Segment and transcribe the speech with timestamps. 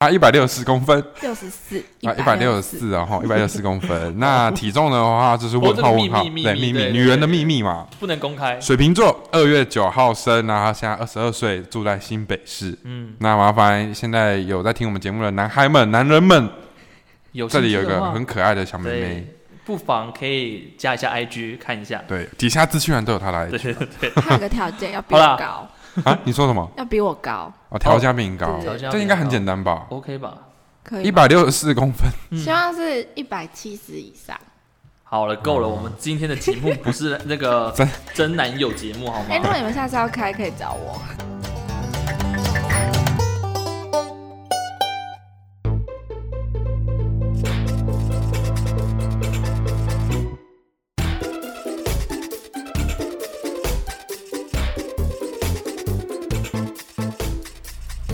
[0.00, 4.12] 啊，一百六十四公分六十四啊，一百六十四啊，哈，一百六十四公分。
[4.18, 7.86] 那体重的话就是问号问号，对秘密，女人的秘密嘛。
[7.98, 8.58] 不能公开。
[8.58, 12.74] 水瓶座，二月九号生，然后现在二十二岁，住在新北市。
[12.84, 16.48] 嗯，那麻烦现在有在听我们节目的男孩们、男人们，
[17.32, 19.26] 有这里有一个很可爱的小妹妹，，
[19.66, 22.02] 不妨可以加一下 IG 看一下。
[22.08, 25.68] 对，底下资讯栏都有她来对对对，还 有个条件要比好啦我高，
[26.08, 26.18] 啊。
[26.24, 26.68] 你说什么？
[26.76, 28.60] 要比我高，哦，调价比你高
[28.90, 30.34] 这应该很简单吧？OK 吧？
[30.82, 34.36] 可以吗一百六十四公分，嗯希望是一百七十以上。
[35.04, 39.52] 好了，够了，我们今天的节目不是那个真真男友节目好吗哎、如果？
[39.56, 41.00] 你们下次要开，可以找我。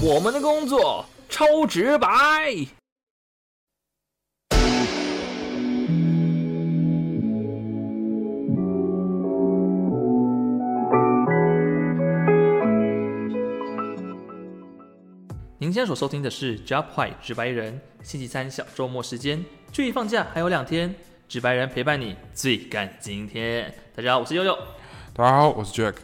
[0.08, 2.08] 我们的工作超直白。
[15.58, 20.94] 您现在所收听的是 Job White 直白人，星期三小周末时间，距离放假还有两天，
[21.26, 23.74] 直白人陪伴你最赶今天。
[23.96, 24.56] 大家好，我是悠悠。
[25.12, 25.96] 大家好，我是 Jack。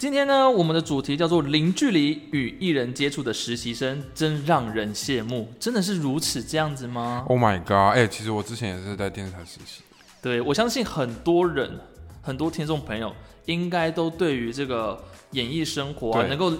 [0.00, 5.52] 今天呢，我们的主题叫做“零距离与艺人接触的实习生，真让人羡慕”。
[5.60, 7.94] 真的是如此这样子吗？Oh my god！
[7.94, 9.82] 哎、其实我之前也是在电视台实习，
[10.22, 11.78] 对我相信很多人、
[12.22, 14.98] 很多听众朋友应该都对于这个
[15.32, 16.50] 演艺生活啊，能够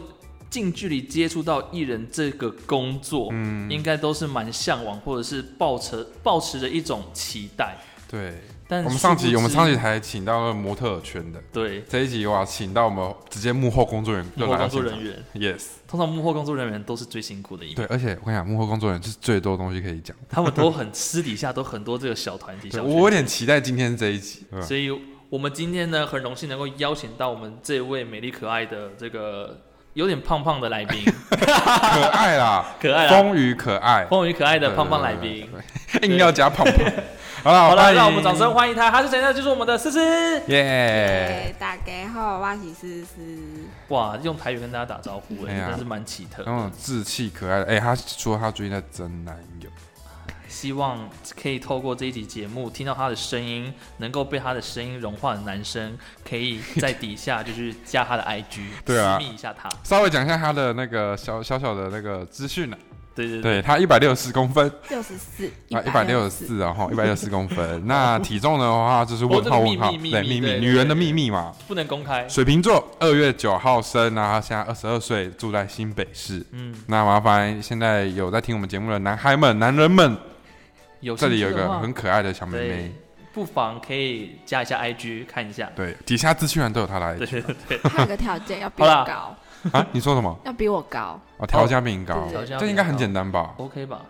[0.51, 7.79] 近距离接触到艺人这个工作，嗯，应该都是蛮向往，或者是抱持抱持着一种期待。
[8.07, 8.35] 对。
[8.71, 11.83] 但我们上集我们上集才请到了模特圈的，对。
[11.89, 20.17] 这一集哇，请到我们直接幕后工作人员工作人员，，yes，通常幕后工作人员都是最辛苦的一对，而且我跟你讲，幕后工作人员是最多东西可以讲。
[20.29, 24.89] 他们都很私底下都很多这个小团体、 小我有点期待今天这一集，所以
[25.29, 29.59] 我们今天呢，很荣幸能够邀请到我们这位美丽可爱的这个
[29.95, 35.49] 有点胖胖的来宾， 可爱啦，可爱啦，丰腴可爱，丰腴可爱的胖胖来宾。，
[36.03, 36.93] 硬要加胖胖。
[37.43, 39.33] 好了，好了，让我们掌声欢迎他，他是谁呢？
[39.33, 39.99] 就是我们的思思。
[40.49, 40.63] 耶！
[41.49, 43.17] 哎，大家好，我是思思。
[43.89, 46.53] 哇，用台语跟大家打招呼，哎，哎呀真是蛮奇特那。
[46.53, 49.71] 种稚气可爱的，哎、他说他最近在真男友，
[50.49, 51.09] 希望
[51.41, 55.97] 可以透过这一集节目，听到他的声音，能够被他的声音融化的男生，
[56.29, 59.71] 可以在底下就是加他的 IG， 对啊私密一下他。
[59.83, 62.77] 稍微讲一下他的那个小小小的那个资讯呢。
[63.27, 67.83] 对对对，他一百六十四公分六十四，啊，一百六十四然后，一百六十四公分。
[67.87, 71.55] 那体重的话就是问号问号，对，秘密女人的秘密嘛。
[71.69, 72.29] 不能公开。
[72.29, 76.45] 水瓶座，二月九号生，然后现在二十二岁，住在新北市。
[76.53, 80.17] 嗯，那麻烦现在有在听我们节目的男孩们、男人们，
[81.01, 82.93] 有这里有一个很可爱的小妹妹，，
[83.33, 85.71] 不妨可以加一下 IG 看一下。
[85.75, 89.37] 对，底下资讯栏都有她来对对对，还有 个条件要比我高，
[89.73, 89.87] 啊。
[89.93, 90.37] 你说什么？
[90.45, 92.29] 要比我高，哦，调价比你高
[92.59, 94.01] 这应该很简单吧？OK 吧？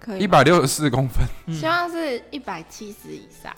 [0.00, 3.52] 可以吗一百六十四公分，嗯希望是一百七十以上。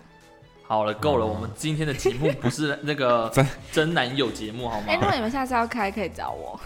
[0.67, 4.95] 好了，够了，我们今天的节目不是那个 真真男友节目好吗哎、？
[4.95, 6.59] 如果你们下次要开，可以找我。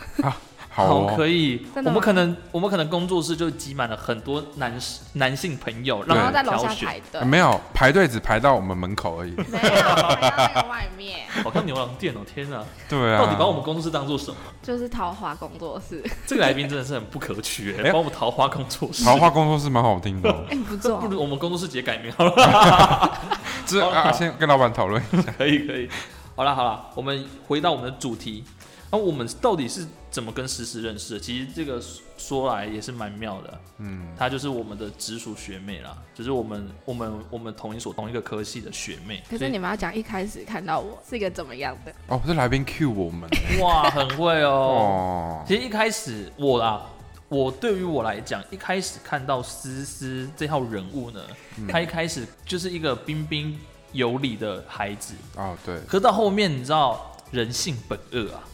[0.75, 1.65] 好哦，可以。
[1.77, 4.77] 我们可能我们可能工作室就挤满了很多男
[5.13, 6.75] 男性朋友，让他然后在楼。
[6.75, 9.31] 下排队呃，没有排队只排到我们门口而已。
[9.31, 12.61] 没有，排到那个外面， 好像牛郎店哦，天哪！
[12.89, 14.37] 对啊，到底把我们工作室当做什么？
[14.63, 16.03] 就是桃花工作室。
[16.27, 19.05] 这个来宾真的是很不可取哎哎，把我们桃花工作室。
[19.05, 22.33] 桃花工作室蛮好听的哦， 哎、不错不，如我们工作室直接改名好了。
[23.65, 25.33] 这好啊，先跟老板讨论一下。
[25.39, 25.89] 可以可以。
[26.37, 28.43] 好了好了，我们回到我们的主题。
[28.91, 31.21] 那、我们到底是怎么跟思思认识的？
[31.21, 31.83] 其实这个
[32.17, 33.61] 说来也是蛮妙的。
[33.79, 39.23] 嗯，她就是我们的直属学妹啦，就是我们我们我们同一所同一个科系的学妹。
[39.29, 41.93] 可是你们要讲一开始看到我是一个怎么样的？
[42.09, 43.29] 哦，是来宾 Q 我们
[43.61, 44.51] 哇，很会哦。
[44.51, 46.87] 哦，其实一开始我啦，
[47.29, 51.21] 我对于我来讲，一开始看到思思这号人物呢，
[51.59, 53.59] 嗯她一开始就是一个彬彬
[53.91, 58.45] 有礼的孩子，哦，对，可是到后面你知道人性本恶啊，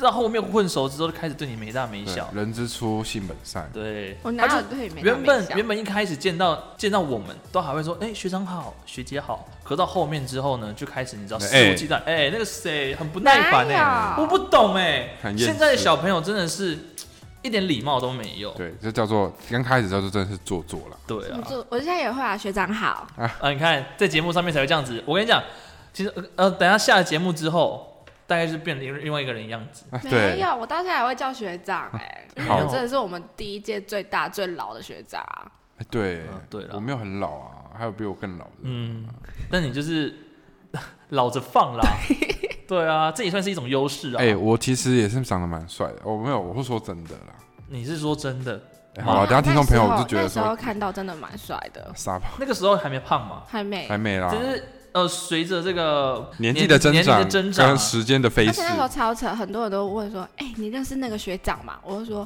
[0.00, 2.28] 到后面混熟之后就开始对你没大没小。
[2.34, 9.48] 人之初性本善，对，我哪他就有对没大原没小本原本一开始见到见到我们都还会说，哎、学长好，学姐好。
[9.62, 16.78] 可到后面之后呢，就开始你知道肆哎无忌惮，哎、那个谁很不耐烦哎、哪有我不懂哎、现在的小朋友真的是
[17.40, 18.50] 一点礼貌都没有。
[18.52, 20.96] 对，这叫做刚开始叫做真的是做作了。
[21.06, 23.06] 对我啊，做，我现在也会啊，学长好。
[23.16, 25.02] 啊，你看在节目上面才会这样子。
[25.06, 25.42] 我跟你讲，
[25.92, 27.93] 其实呃呃，等一下下了节目之后，
[28.26, 29.84] 大概是变另另外一个人样子。
[30.02, 35.24] 没有，我到现在还会叫学长哎、因为我真的是我们第一届最大最老的学长
[35.90, 38.50] 对嗯，对了我没有很老啊，还有比我更老的。
[38.62, 39.06] 嗯，
[39.50, 40.14] 但你就是
[41.10, 41.82] 老着放啦。
[42.66, 44.16] 对啊，这也算是一种优势啊。
[44.18, 47.34] 哎，我其实也是长得蛮帅的，我没有，我是说真的啦。
[47.68, 48.60] 你是说真的？
[48.96, 53.42] 哎好了，等下听众朋友那时候就觉得那时候说看到真的蛮帅的，傻吧，那个时候还没胖嘛？
[53.48, 53.98] 还没还。
[53.98, 62.24] 没啦就，是呃，随着这个年纪的增年纪长的增长时间的飞逝而且，那时候超扯，很多人都问说：“哎、你认识那个学长吗？”我就说：“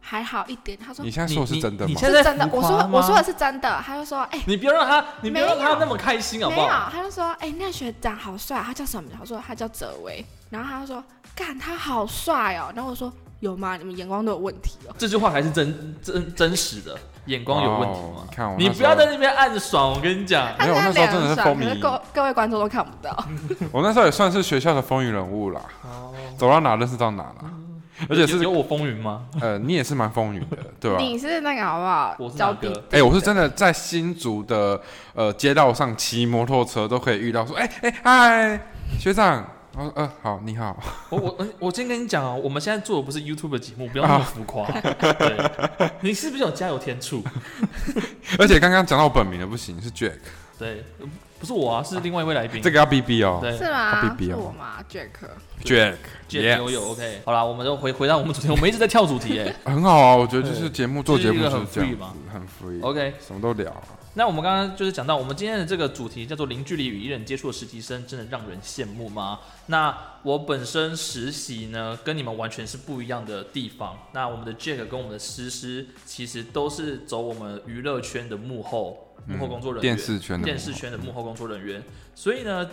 [0.00, 2.00] 还好一点。”他说你：“现在说的是真的吗你你？
[2.00, 6.88] 现在是真的。”我说：“浮夸吗我说的是真的。”他就说：“哎、你不要让他，你不要让他那么开心好没有。”不好？
[6.90, 11.04] 他就说：“哎、那学长好帅，他叫什么名字？”我说：“他叫泽维。”然后他就说
[11.36, 13.76] ：“干，他好帅哦。”然后我说：“有吗？
[13.76, 14.94] 你们眼光都有问题哦。
[14.96, 18.14] 这句话还是真真真实的，眼光有问题吗？
[18.16, 23.24] 哦你看我你不要在那边暗爽，我跟你讲”，没有他那时候真的是风靡可是各各位观众都看不到。
[23.72, 25.60] 我那时候也算是学校的风云人物啦，
[26.36, 27.50] 走到哪认识到哪啦。
[28.10, 29.22] 而且是有有我风云吗？
[29.40, 30.98] 呃，你也是蛮风云的， 对吧？
[30.98, 32.14] 你是那个好不好？
[32.18, 34.78] 我是哪教个弟哎、我是真的在新竹的
[35.14, 38.60] 呃街道上骑摩托车都可以遇到，说，哎、哎、嗨，
[38.98, 39.42] 学长，
[39.76, 40.74] 我说呃好，你好，
[41.10, 44.66] 我我我先跟你讲哦，我们现在做的不是 YouTube 的节目，不要那么浮夸。
[44.70, 47.22] 对， 你是不是有加油添醋？
[48.38, 50.14] 而且刚刚讲到我本名的不行，是 Jack，
[50.58, 50.82] 对，
[51.38, 52.62] 不是我啊，是另外一位来宾。
[52.62, 54.00] 这个要 B B 哦对是吗？
[54.00, 55.08] 他 BB 是哦我吗？Jack。
[55.62, 55.94] ，Jack，
[56.26, 57.20] 见悠悠 OK。
[57.26, 59.54] 好啦，我们就回回到我们主题，我们一直在跳主题哎。
[59.64, 63.82] 很好啊，我觉得就是节目做节目就是一个很 free 子嘛，很 free，OK，什么都聊啊，
[64.18, 69.40] 那我们刚刚就是讲到，我们今天的这个主题叫做“零距离与一人接触的实习生”，真的让人羡慕吗？
[69.66, 73.94] 那我本身实习呢，跟你们完全是不一样的地方。
[74.14, 81.82] 那我们的 Jack 跟我们的诗诗，其实都是走我们娱乐圈的幕后幕后工作人员，电视圈的电视圈的幕后工作人员。
[82.14, 82.70] 所以呢，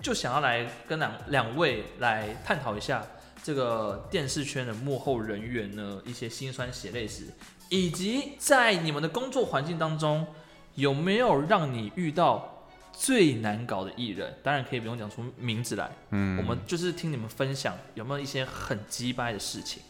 [0.00, 3.04] 就想要来跟两两位来探讨一下
[3.42, 7.24] 这个电视圈的幕后人员呢一些辛酸血泪史，
[7.68, 10.24] 以及在你们的工作环境当中
[10.78, 12.48] 有没有让你遇到
[12.92, 14.32] 最难搞的艺人？
[14.44, 19.82] 当然可以不用讲出名字来，嗯，我们就是听你们分享有没有一些很鸡掰的事情。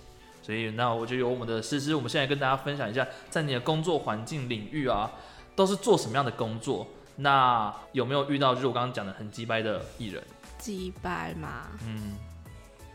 [0.42, 5.10] 所以，那我就由我们的诗诗，我们现在跟大家分享一下，在你的工作环境领域啊，
[5.54, 6.86] 都是做什么样的工作？
[7.16, 10.24] 那有没有遇到就是我刚刚讲的很鸡掰的艺人？
[10.56, 11.66] 鸡掰吗？
[11.86, 12.14] 嗯，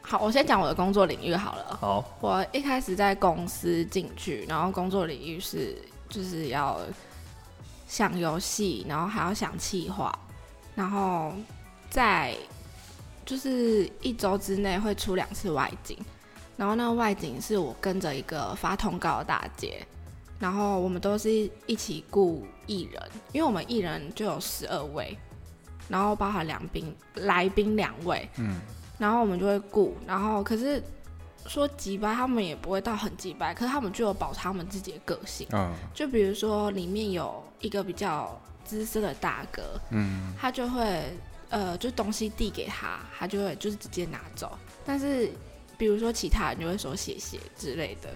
[0.01, 1.77] 好，我先讲我的工作领域好了。
[1.79, 5.77] 好，我一开始在公司进去，然后工作领域是
[6.09, 6.79] 就是要
[7.93, 10.11] 想游戏，然后还要想企划，
[10.73, 11.31] 然后
[11.91, 12.35] 在
[13.23, 15.95] 就是一周之内会出两次外景，
[16.57, 19.85] 然后那个外景是我跟着一个发通告的大姐，
[20.39, 21.29] 然后我们都是
[21.67, 22.99] 一起雇艺人，
[23.31, 25.15] 因为我们艺人就有十二位，
[25.87, 28.59] 然后包含两宾来宾两位，嗯，
[28.97, 30.81] 然后我们就会雇，然后可是
[31.45, 35.71] 说几掰，他们也不会到很几掰，可是他们就有保持他们自己的个性，嗯。
[35.93, 41.01] 就比如说里面有一个比较资深的大哥，嗯，他就会
[41.49, 44.55] 呃，就东西递给他，他就会就是直接拿走。
[44.85, 45.31] 但是
[45.77, 48.09] 比如说其他人就会说谢谢之类的，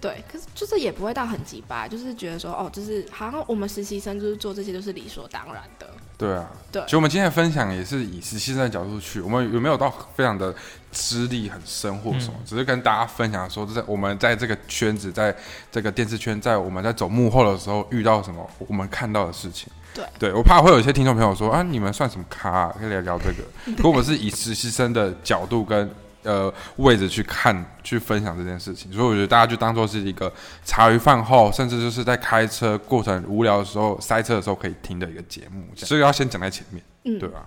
[0.00, 5.88] 对，可是就是也不会到很急吧，就是觉得说哦，就是好像我们实习生就是做这些都是理所当然的。
[6.22, 10.54] 对啊，对其实我们今天的分享也是以实习生的角度去，我们有没有到非常的
[10.92, 15.34] 资历很深或什么，嗯只是跟大家分享说，在我们在这个圈子，在
[15.72, 19.68] 这个电视圈，在我们在走幕后的时候遇到什么我们看到的事情。
[19.92, 22.76] 对，对我怕会有一些听众朋友说啊，你们算什么咖、啊？
[22.78, 23.42] 可以来聊这个。
[23.82, 25.90] 可我们是以实习生的角度跟
[26.22, 30.32] 呃位置去看、去分享这件事情，所以我觉得大家就当做是一个
[30.64, 35.64] 茶余饭后，甚至就是在开车过程无聊的时候、塞车的时候可以听的一个节目。
[35.76, 37.44] 这个要先讲在前面，嗯，对吧、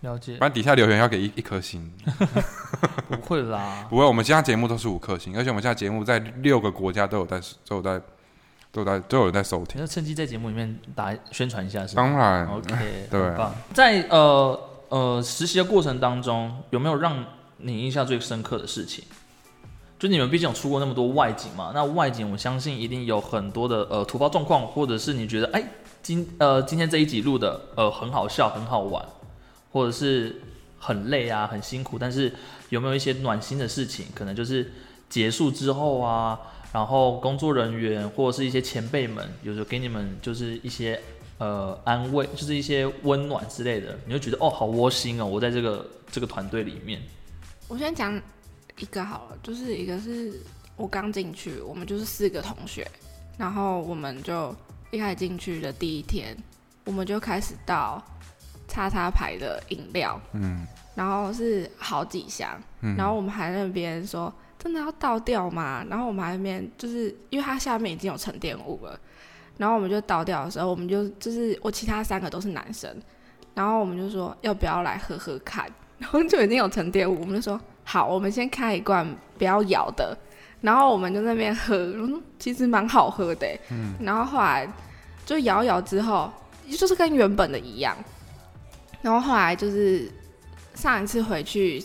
[0.00, 1.92] 了解不，然底下留言要给一一颗星。
[3.08, 8.00] 不会啦，不会，我们现在节目都是五颗星，而且我们现在节目在六个国家都有在都有在
[8.72, 9.80] 都有在都有人在收听。
[9.80, 12.02] 那趁机在节目里面打宣传一下，是吧？
[12.02, 12.74] 当然，OK，
[13.10, 13.54] 对很棒。
[13.72, 17.24] 在呃呃实习的过程当中，有没有让
[17.64, 19.04] 你印象最深刻的事情？
[19.98, 25.64] 就你们毕竟有出过那么多外景嘛，那外景我相信一定有很多的呃突发状况，或者是你觉得哎
[26.02, 29.02] 今呃今天这一集录的呃很好笑很好玩，
[29.72, 30.42] 或者是
[30.78, 32.30] 很累啊很辛苦，但是
[32.68, 34.06] 有没有一些暖心的事情？
[34.14, 34.70] 可能就是
[35.08, 36.38] 结束之后啊，
[36.72, 41.00] 然后工作人员或者是一些前辈们，有时候给你们就是一些
[41.38, 47.00] 呃安慰，就是一些温暖之类的，你就觉得哦好窝心哦，我在这个这个团队里面，
[47.68, 48.20] 我先讲
[48.78, 50.40] 一个好了，就是一个是
[50.76, 52.86] 我刚进去，我们就是四个同学，
[53.38, 54.54] 然后我们就
[54.90, 56.36] 一开始进去的第一天，
[56.84, 58.02] 我们就开始倒
[58.68, 65.84] 叉叉牌的饮料，嗯然后是好几箱，嗯，然后我们还在那边说真的要倒掉吗？
[65.90, 68.98] 然后我们还在那边就是因为它下面已经有沉淀物了，
[69.56, 72.96] 然后我们就倒掉的时候，我们就就是我其他三个都是男生，
[73.54, 75.68] 然后我们就说要不要来喝喝看，
[75.98, 79.06] 然后就已经有沉淀物，我们就说好，我们先开一罐
[79.38, 80.16] 不要摇的，
[80.60, 84.68] 然后我们就在那边喝，嗯，其实蛮好喝的欸，嗯然后后来
[85.24, 86.32] 就摇一摇之后，
[86.78, 87.96] 就是跟原本的一样，
[89.02, 90.10] 然后后来就是
[90.74, 91.84] 上一次回去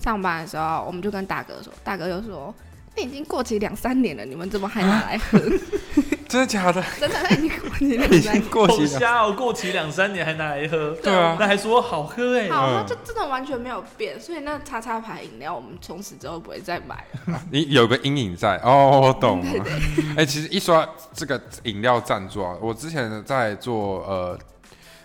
[0.00, 2.54] 上班的时候，我们就跟大哥说，大哥就说。
[2.96, 5.36] 那已经过期两三年了，你们怎么还拿来喝？
[6.34, 6.82] 真的假的？
[6.98, 8.42] 真的，那已经过期两已三年。
[8.42, 8.86] 好经过期了。
[8.88, 17.40] 瞎哦，过期两三年还拿来喝，对啊那还说好喝哎、好，它嗯就真的完全没有变，所以那叉叉牌饮料我们从此之后不会再买了。
[17.52, 19.52] 你有个阴影在哦，我懂了。
[19.64, 24.38] 对，哎、其实一说到这个饮料赞助啊，我之前在做呃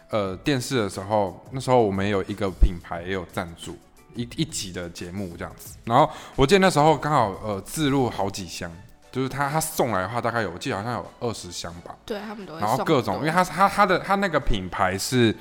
[0.10, 3.78] 呃电视的时候，那时候我们有一个品牌也有赞助
[4.16, 5.76] 一一集的节目这样子。
[5.86, 8.72] 然后我记得那时候刚好呃自录好几箱，
[9.12, 11.96] 就是他他送来的话大概有，我记得好像有二十箱吧。
[12.06, 15.36] 对他们都会然后各种，因为他他他的他那个品牌是，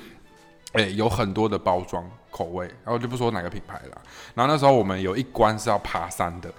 [0.73, 4.01] 诶、有很多的包装口味，然后就不说哪个品牌了。
[4.33, 6.51] 然后那时候我们有一关是要爬山的，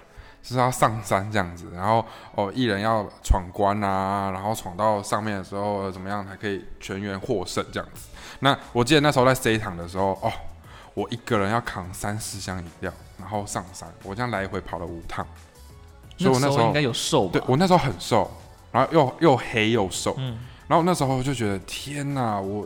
[0.43, 8.09] 是要上山这样子，然后哦，一人要闯关啊，然后闯到上面的时候呃怎么样才可以全员获胜这样子。
[8.39, 10.31] 那我记得那时候在 C 场的时候，哦，
[10.93, 15.25] 我一个人要扛三四箱饮料，然后上山，我这样来回跑了五趟，
[16.23, 17.31] 所以我那时候应该有瘦吧？
[17.33, 18.29] 对我那时候很瘦，
[18.71, 20.37] 然后又又黑又瘦，嗯
[20.67, 22.65] 然后那时候就觉得天哪，我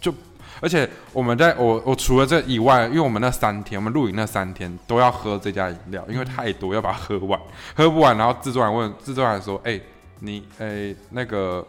[0.00, 0.12] 就
[0.60, 7.40] 而且我们在我我除了这以外，因为我们那三天，我们露营那三天都要喝这家饮料，因为太多要把它喝完，
[7.76, 9.80] 喝不完，然后制作人问制作人说：“哎、
[10.18, 11.64] 你哎、那个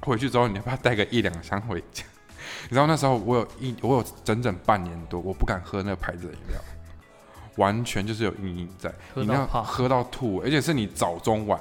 [0.00, 2.02] 回去之后你要不要带个一两箱回家？”
[2.64, 6.58] 你知道那时候我有一我有整整半年多，我不敢喝那个牌子的饮料，
[7.56, 11.60] 完全就是有阴影在，饮料喝到吐，而且是你早中晚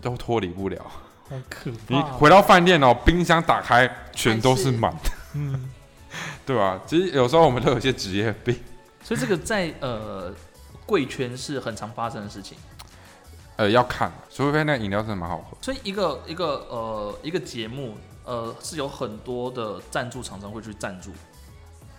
[0.00, 0.80] 都脱离不了。
[1.28, 2.00] 好可你。
[2.12, 5.70] 回到饭店哦，冰箱打开全都是满的，嗯，
[6.46, 8.58] 对吧、其实有时候我们都有些职业病，
[9.02, 10.32] 所以这个在呃
[10.86, 12.56] 贵圈是很常发生的事情。
[13.56, 15.56] 呃，要看，除非那饮料真的蛮好喝。
[15.62, 21.10] 所以一个一个呃一个节目呃是有很多的赞助厂商会去赞助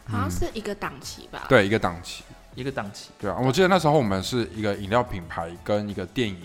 [0.06, 2.24] 好像是一个档期吧？，对，一个档期，
[2.57, 3.11] 一个档期。
[3.19, 6.41] 对啊，我记得那时候我们是一个饮料品牌跟一个电影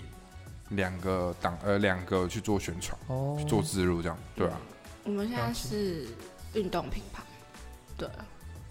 [0.69, 3.35] 两个档呃两个去做宣传、哦。
[3.39, 4.53] 去做植入这样，对啊。
[5.03, 6.05] 我们现在是
[6.53, 7.23] 运动品牌。
[7.97, 8.07] 对，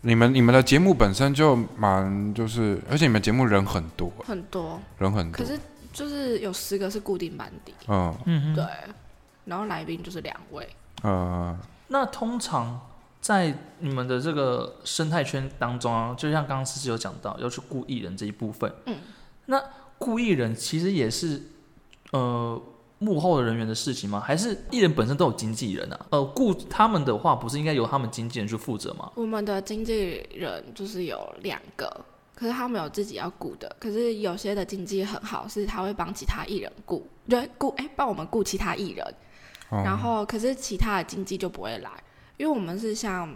[0.03, 5.45] 你们你们的节目本身就蛮就是，而且你们节目人很多，很多，人很多。
[5.45, 5.59] 可，是
[5.93, 8.17] 就是有十个是固定班底，嗯。
[8.25, 8.65] 嗯对，
[9.45, 10.69] 然后来宾就是两位。
[11.03, 11.59] 呃，
[11.89, 12.81] 那通常
[13.23, 18.99] 在你们的这个生态圈当中啊，就像刚刚思思有讲到要去雇艺人这一部分，嗯，
[19.47, 19.63] 那
[19.99, 21.41] 雇艺人其实也是
[22.11, 22.61] 呃
[22.99, 24.19] 幕后的人员的事情吗？
[24.19, 26.07] 还是艺人本身都有经纪人啊？
[26.11, 29.13] 呃，雇他们的话，不是应该由他们经纪人去负责吗？
[29.15, 33.77] 我们的经纪人就是有两个，可是他们有自己要雇的。
[33.79, 39.07] 可是有些的经纪很好，是他会帮其他艺人雇，对，雇哎帮我们雇其他艺人。
[39.71, 41.91] 哦然后可是其他的经纪就不会来，
[42.43, 43.33] 因为我们是像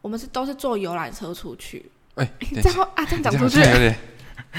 [0.00, 2.30] 我们是都是坐游览车出去， 哎、
[2.62, 3.58] 这样啊 这样讲出去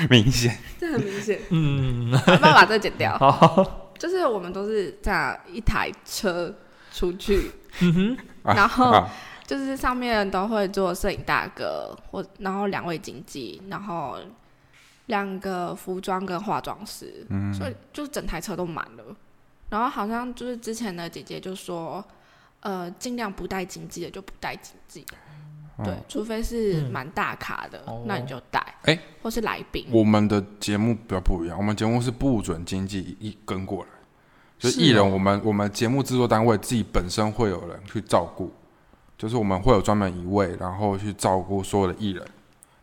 [0.10, 3.16] 明显，这很明显，嗯，没办法把这剪掉。
[3.18, 6.54] 好，就是我们都是这样一台车
[6.92, 9.10] 出去，嗯哼，啊然后啊
[9.46, 14.18] 就是上面都会做摄影大哥，或然后两位经纪，然后
[15.06, 19.16] 两个服装跟化妆师，嗯所以就是整台车都满了。
[19.70, 22.04] 然后好像就是之前的姐姐就说，
[22.62, 25.06] 呃，尽量不带经济的就不带经济，
[25.84, 26.92] 对，除非是嗯。
[26.92, 28.04] 蛮大咖的，哦。
[28.08, 33.90] 那你就带，哎或是来宾，我们的节目比较不一样，我们节目是不准经济一跟过来，
[34.58, 38.52] 就艺人，哦我们我们节目制作单位自己本身会有人去照顾，
[39.18, 42.26] 就是我们会有专门一位，然后去照顾所有的艺人。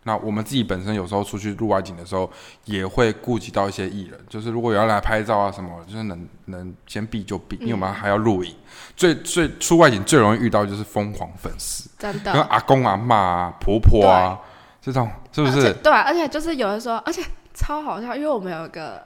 [0.04, 2.30] 那我们自己本身有时候出去录外景的时候，
[2.66, 8.54] 也会顾及到一些艺人，就是如果有要来拍照啊什么，就是能能先避就避，因为我们还要录影。
[8.96, 12.42] 最最出外景最容易遇到就是疯狂粉丝，真的跟。
[12.44, 14.38] 阿公阿妈啊、婆婆啊
[14.80, 15.72] 这种，是不是？
[15.82, 17.22] 对、啊，而且就是有的时候，而且
[17.54, 19.04] 超好笑，因为我们有一个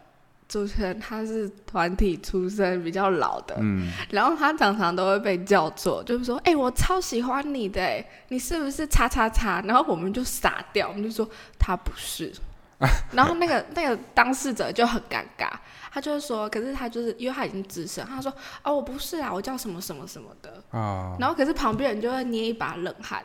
[0.49, 9.61] 主持人，他是团体出身比较老的，嗯，然后他常常都会被叫做，就是说，哎、我超喜欢你的，哎，你是不是叉叉叉？
[9.67, 11.28] 然后我们就傻掉，我们就说
[11.59, 12.33] 他不是，
[13.12, 15.50] 然后那个那个当事者就很尴尬，
[15.93, 23.23] 他就是说，可是他就是因为他已经资深，他说哦我不是啊，我叫什么什么什么的，啊，然后可是旁边人就会捏一把冷汗，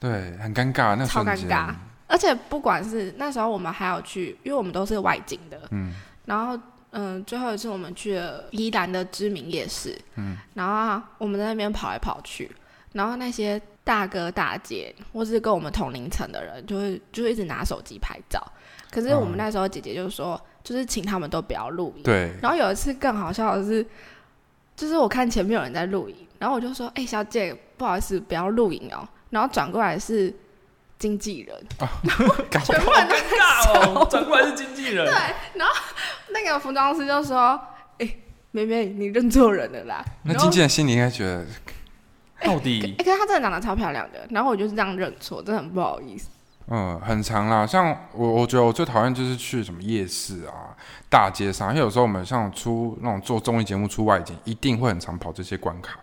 [0.00, 1.72] 对，很尴尬，那超，尴尬。
[2.06, 5.94] 而且不管是那时候我们还有去，因为我们都是外景的，嗯，
[6.26, 6.58] 然后
[6.90, 12.50] 嗯，最后一次我们去了宜兰的知名夜市，嗯，然后啊我们在那边跑来跑去，
[12.92, 18.40] 然后那些大哥大姐或是跟我们同龄层的人，就会就会一直拿手机拍照。
[18.90, 22.04] 可是我们嗯那时候姐姐就说，就是请他们都不要录影。
[22.04, 23.84] 对，然后有一次更好笑的是，
[24.76, 30.32] 就是我看前面有人在录影，然后我就说：“哎、小姐，不好意思，不要录影哦。”然后转过来是
[31.04, 31.84] 经纪人，啊
[32.64, 35.04] 全部人都尴尬哦，转过来是经纪人。
[35.04, 35.12] 对，
[35.52, 35.74] 然后
[36.30, 37.60] 那个服装师就说
[38.00, 38.16] ：“哎、
[38.52, 41.44] 妹妹，你认错人了啦。”那经纪人心里应该觉得，
[42.42, 46.30] 到底哎、可是她真的长得超漂亮的，然后我就是这样认错，真的很不好意思。
[46.68, 47.66] 嗯，很长啦。
[47.66, 50.72] 像我，我觉得我最讨厌就是去什么夜市啊、
[51.10, 55.98] 大街上，因为有时候我们像出那种做综艺节目出外景，一定会很常跑这些关卡。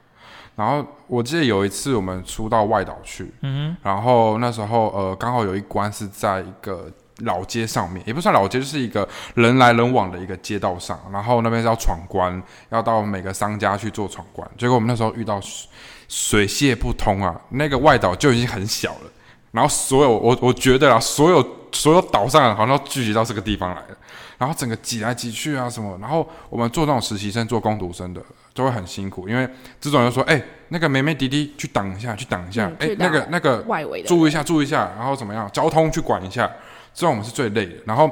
[0.55, 14.49] 然后我记得有一次我们出到外岛去，嗯然后那时候呃刚好有一关是在一个老街上面，也不算老街，就是一个人来人往的一个街道上，然后那边是要闯关，要到每个商家去做闯关。
[14.57, 15.67] 结果我们那时候遇到水
[16.07, 19.11] 水泄不通啊，那个外岛就已经很小了，
[19.51, 23.97] 然后所有我我觉得啊，所有所有岛上好像都聚集到这个地方来了，
[24.37, 28.21] 然后整个挤来挤去啊什么，然后我们做那种实习生、做工读生的
[28.53, 29.47] 就会很辛苦，因为
[29.79, 35.49] 这种人说，哎、那个妹妹弟弟去挡一下，去挡一下嗯，哎、那个那个外围的注意一下，注意一下，然后怎么样？
[35.51, 36.49] 交通去管一下，
[36.93, 37.75] 这种我们是最累的。
[37.85, 38.09] 然后，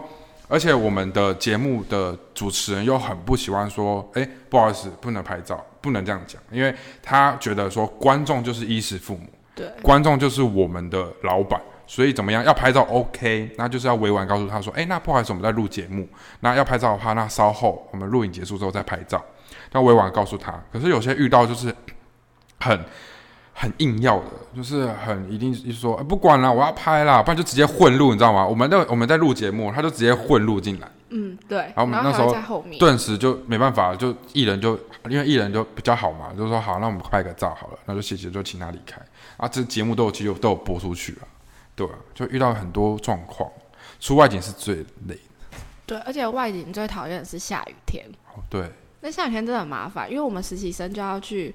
[0.48, 16.08] 而且我们的节目的主持人又很不喜欢说，哎，不好意思，不能拍照，不能这样讲，因为他觉得说观众就是衣食父母，对，观众就是我们的老板，所以怎么样要拍照 OK，那就是要委婉告诉他说，哎，那不好意思，我们在录节目，
[16.39, 19.24] 那要拍照的话，那稍后我们录影结束之后再拍照，
[19.71, 20.61] 要委婉告诉他。
[20.71, 21.73] 可是有些遇到就是
[22.59, 22.85] 很
[23.53, 28.45] 很硬要的，就是很一定是说、哎不管了，我要拍啦，不然就直接混入，你知道吗？
[28.45, 30.88] 我们在我们在录节目，他就直接混入进来。
[31.09, 31.57] 嗯，对。
[31.57, 39.01] 然后我们那时候在后面，顿时就没办法，就艺人就因为艺人就比较好嘛，就说好，那我们拍个照好了，那就谢谢，就请他离开
[39.38, 39.47] 啊。
[39.47, 41.25] 这节目都有其实都有播出去啊，
[41.75, 43.49] 对啊，就遇到很多状况，
[43.99, 44.75] 出外景是最
[45.08, 45.58] 累的。
[45.88, 48.05] 对，而且外景最讨厌的是下雨天。
[48.36, 51.53] 哦，对，那下雨天真的很麻烦，因为我们实习生就要去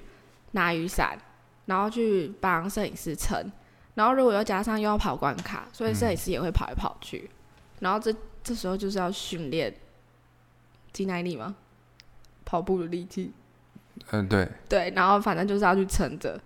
[0.51, 1.17] 拿雨伞，
[1.65, 3.51] 然后去帮摄影师撑，
[3.93, 7.29] 然后如果又加上又要跑关卡，所以摄影师也会跑来跑去，
[7.79, 9.73] 然后这这时候就是要训练
[10.91, 11.55] 肌耐力吗？
[12.45, 13.31] 跑步的力气，
[14.11, 16.39] 嗯、对，对，然后反正就是要去撑着。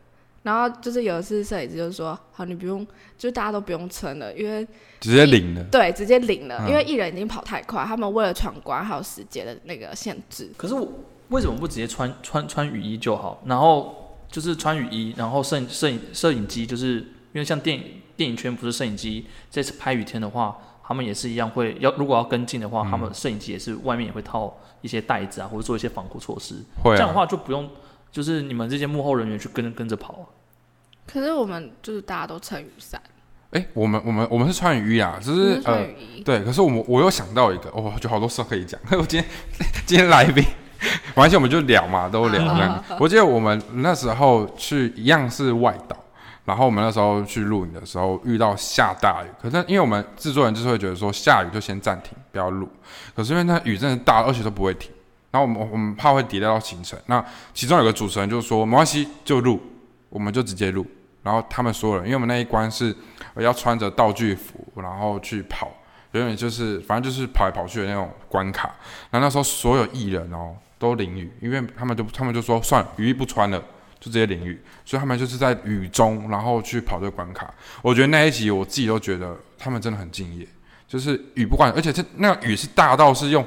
[0.43, 2.85] 然后就是有一次摄影师就说：“好，你不用，
[3.17, 4.65] 就大家都不用撑了，因为
[5.01, 5.63] 直接领了。
[5.65, 10.49] 对直接领了，嗯因为艺人已经跑太快，他们为了闯关还有时间的那个限制。
[10.55, 10.87] 可是我
[11.27, 13.41] 为什么不直接穿穿穿雨衣就好？
[13.45, 17.83] 然后就是穿雨衣，然后摄影摄影摄影机，就是因为像电影
[18.15, 26.55] 电影圈不是摄影机，这次拍雨天的话，他们也是一样会要如果要跟进的话，他们摄影机也是外面也会套一些袋子啊，或者做一些防护措施。
[26.81, 27.69] 会这样的啊，话就不用
[28.11, 30.25] 就是你们这些幕后人员去跟跟着跑啊。
[31.11, 33.01] 可是我们就是大家都撑雨伞，
[33.51, 38.79] 哎、我们我们我们是穿雨衣啊，只你是呃，是穿雨衣，对，可是我们我又想到一个，哦，我觉得好多事可以讲。
[38.91, 39.25] 我今天
[39.87, 40.43] 今天来宾，
[41.07, 42.83] 没关系，我们就聊嘛，都聊这样。
[42.99, 45.97] 我记得我们那时候去一样是外岛，
[46.45, 52.69] 然后我们那时候去录影的时候遇到下大雨，可是因为我们制作人就是会觉得说下雨就先暂停，不要录。
[53.15, 54.91] 可是因为那雨真的大，而且都不会停，
[55.31, 56.99] 然后我们我们怕会 delay 到行程。
[57.05, 59.61] 那其中有个主持人就说没关系，就录，
[60.09, 60.85] 我们就直接录。
[61.21, 62.95] 然后他们所有人，因为我们那一关是
[63.35, 65.69] 要穿着道具服，然后去跑，
[66.13, 68.73] 有点就是反正就是跑来跑去的那种关卡。
[69.11, 73.59] 然后那时候所有艺人哦都淋雨，因为他们就他们就说算了，雨衣不穿了，
[73.99, 77.53] 就直接淋雨，所以他们就是在雨中，然后去跑这个关卡。
[77.81, 80.47] 我觉得那一集我自己都觉得他们真的很敬业，
[80.87, 83.45] 就是雨不管，而且这那个雨是大到是用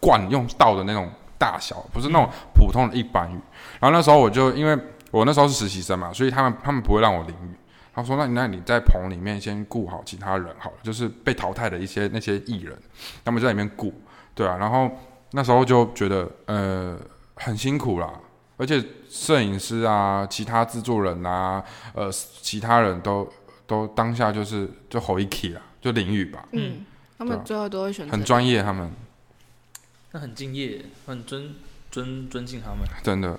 [0.00, 3.38] 灌用到的那种大小，不是那种普通的一般雨。
[3.80, 4.78] 然后那时候我就因为
[5.10, 7.54] 我那时候是实习生嘛，所以他们他们不会让我淋雨。
[7.94, 12.76] 他说：“那你那你在棚里面先顾好其他人好了，就是被淘汰的一些那些艺人，
[13.24, 13.90] 他们就在里面顾，
[14.34, 14.58] 对啊。
[14.58, 14.90] 然后
[15.30, 16.94] 那时候就觉得呃
[17.36, 18.12] 很辛苦啦，
[18.58, 23.26] 而且摄影师啊、其他制作人啊、呃其他人都
[23.66, 26.84] 都当下就是就吼一 k 啦，就淋雨吧，嗯，
[27.16, 28.92] 他们最后都会选择很专业，他们
[30.12, 31.54] 那很敬业，很尊
[31.90, 32.80] 尊尊敬他们。
[33.02, 33.38] 真的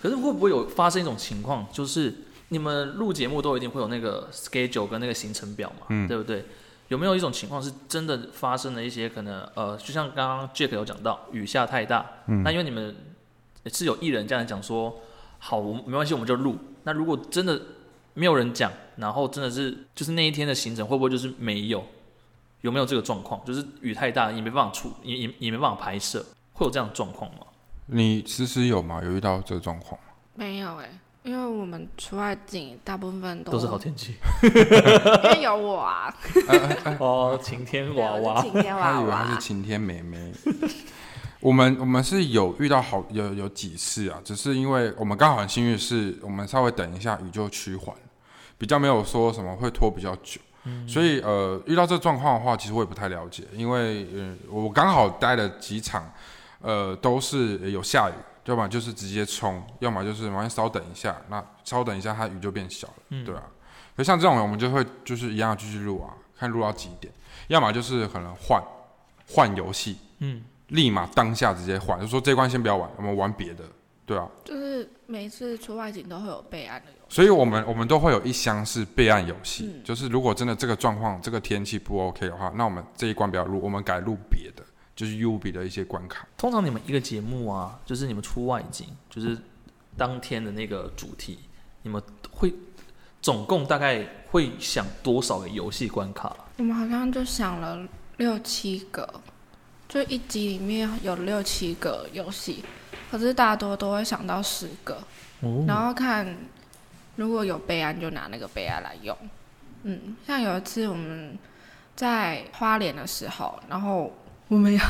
[0.00, 2.12] 可是会不会有发生一种情况，就是
[2.48, 6.44] 你们录节目都一定会有那个 schedule 跟那个行程表嘛，嗯对不对？
[6.88, 12.94] 有没有一种情况是真的发生了一些可能呃，就像刚刚 Jack 有讲到雨下太大，嗯那因为你们
[13.66, 15.00] 是有艺人这样讲说，
[15.38, 16.58] 好，我们没关系，我们就录。
[16.82, 17.62] 那如果真的
[18.12, 21.82] 没有人讲，然后真的是就是那一天的行程会不会就是没有？
[22.62, 23.44] 有没有这个状况？
[23.44, 27.46] 就是雨太大，你没办法出，也也也没办法拍摄，会有这样的状况吗？
[27.86, 29.00] 你其实有吗？
[29.04, 30.06] 有遇到这个状况吗？
[30.34, 30.88] 没有哎、
[31.24, 36.14] 因为我们出外景大部分都都是好天气 因为有我啊，
[36.98, 40.32] 哦，晴天娃对我娃，晴天娃他以为他是，晴天妹妹。
[41.40, 47.94] 我们我们是有遇到好有有几次啊，只是因为我们刚好很幸运，是我们稍微等一下雨就趋缓，
[48.56, 50.40] 比较没有说什么会拖比较久。
[50.86, 56.08] 所以呃，遇到这状况的话，其实我也不太了解，因为呃，我刚好待了几场，
[56.60, 63.24] 呃，都是有下雨，要么就是直接冲，要么就是马上稍等一下，那稍等一下它雨就变小了，嗯。
[63.24, 63.42] 对啊。
[63.94, 67.12] 所以像这种我们就会就是一样继续录啊，看录到几点，
[67.48, 68.62] 要么就是可能换
[69.28, 73.64] 换游戏，嗯，立马当下直接换，就说这关先不要玩，我们玩别的，
[74.04, 74.28] 对啊。
[74.44, 77.14] 就是每一次出外景都会有备案的游戏。
[77.14, 84.64] 所以我们我们都会有一箱是备案游戏，嗯就是如果真的这个状况、这个天气不 OK 的话，那我们这一关不要录，我们改录别的，
[84.96, 86.26] 就是 U B 的一些关卡。
[86.36, 89.36] 通常你们一个节目啊，就是你们出外景，就是
[89.96, 91.40] 当天的那个主题，
[91.82, 92.54] 你们会
[93.20, 96.34] 总共大概会想多少个游戏关卡？
[96.56, 97.86] 我们好像就想了
[98.16, 99.20] 六七个，
[99.86, 102.64] 就一集里面有六七个游戏，
[103.12, 104.94] 可是大多都会想到十个，
[105.42, 106.34] 哦然后看
[107.16, 109.14] 如果有备案就拿那个备案来用。
[109.82, 111.38] 嗯，像有一次我们
[111.94, 114.10] 在花莲的时候，然后
[114.48, 114.80] 我们要，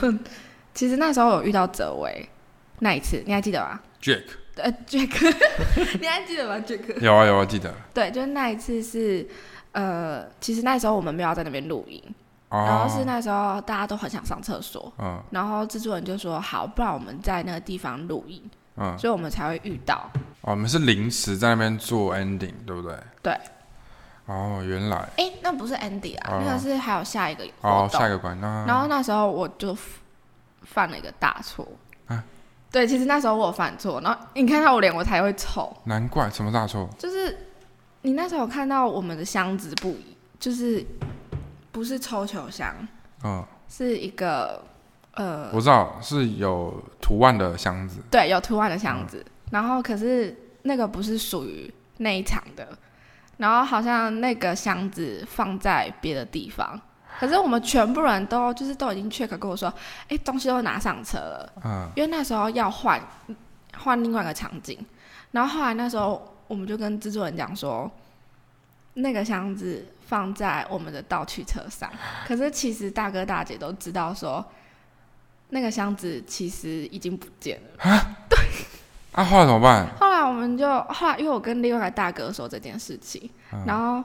[0.72, 2.28] 其实那时候有遇到泽维，
[2.78, 4.22] 那一次你还记得吗？Jack
[4.54, 5.34] 呃，Jack，
[5.98, 7.74] 你还记得吗？Jack，有啊有啊，记得。
[7.92, 9.26] 对，就是那一次是，
[9.72, 12.14] 呃，其实那时候我们没有在那边录音，哦，
[12.52, 18.42] 然后是那时候大家都很想上厕所，嗯然后制作人就说好，不然我们在那个地方录音，
[18.76, 20.08] 嗯，所以我们才会遇到。
[20.42, 22.96] 哦，我们是临时在那边做 ending，对不对？
[23.22, 23.38] 对。
[24.26, 29.76] 哦，原来哎，那不是 ending 啊，哦那个是还有下一个哦，下一个关那然后那时候我就
[30.62, 31.66] 犯了一个大错。
[32.06, 32.22] 啊
[32.70, 35.76] 对，其实那时候我犯错，然后你看到我脸，我才会丑。
[35.84, 36.88] 难怪什么大错？
[36.98, 37.36] 就是
[38.02, 40.86] 你那时候有看到我们的箱子不一，就是
[41.72, 42.76] 不是抽球箱，
[43.24, 44.62] 嗯，是一个
[45.14, 48.00] 呃，我知道是有图案的箱子。
[48.10, 49.26] 对，有图案的箱嗯子。
[49.50, 52.68] 然后可是那个不是属于那一场的，
[53.38, 56.80] 然后好像那个箱子放在别的地方。
[57.20, 59.72] 可是我们全部人都就是都已经 check 跟我说，
[60.08, 63.00] 哎，东西都拿上车了，嗯因为那时候要换
[63.76, 64.78] 换另外一个场景。
[65.30, 67.90] 然后后来那时候我们就跟制作人讲说，
[68.94, 71.90] 那个箱子放在我们的道具车上。
[72.26, 74.44] 可是其实大哥大姐都知道说，
[75.50, 77.84] 那个箱子其实已经不见了。
[79.12, 79.86] 啊，后来怎么办？
[79.98, 84.02] 后来我们就后来，因为我跟另外一个大哥说这件事情，嗯然后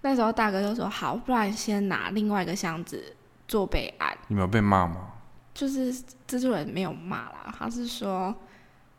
[0.00, 3.14] 那时候大哥就说好，不然先拿另外一个箱子
[3.46, 4.16] 做备案。
[4.28, 5.08] 你们有被骂吗？
[5.52, 5.92] 就是
[6.26, 8.34] 制作人没有骂啦，他是说，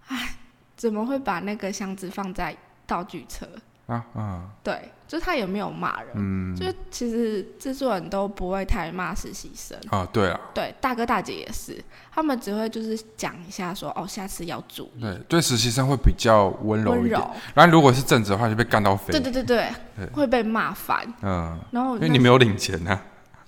[0.08, 0.36] 哎，
[0.76, 3.47] 怎么会把那个箱子放在道具车？
[3.88, 9.78] 啊啊对，就是他也没有骂人，嗯就是其实制作人都不会太骂实习生。
[9.89, 17.22] 啊，对啊，对，大哥大姐也是，他们只会就是讲一下说，哦，下次要注意，对对，实习生会比较温柔一点。
[17.54, 19.12] 然后如果是正职的话，就被干到飞。
[19.12, 21.06] 对对对对对，会被骂烦。
[21.22, 23.02] 嗯，然后那因为你没有领钱啊，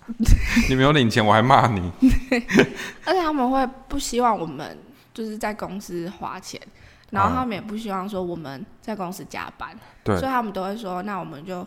[0.67, 1.91] 你没有领钱，我还骂你。
[3.05, 4.77] 而且他们会不希望我们
[5.13, 6.59] 就是在公司花钱，
[7.11, 9.69] 然后哦他们也不希望说我们在公司加班，
[10.03, 10.17] 对。
[10.17, 11.65] 所以他们都会说，那我们就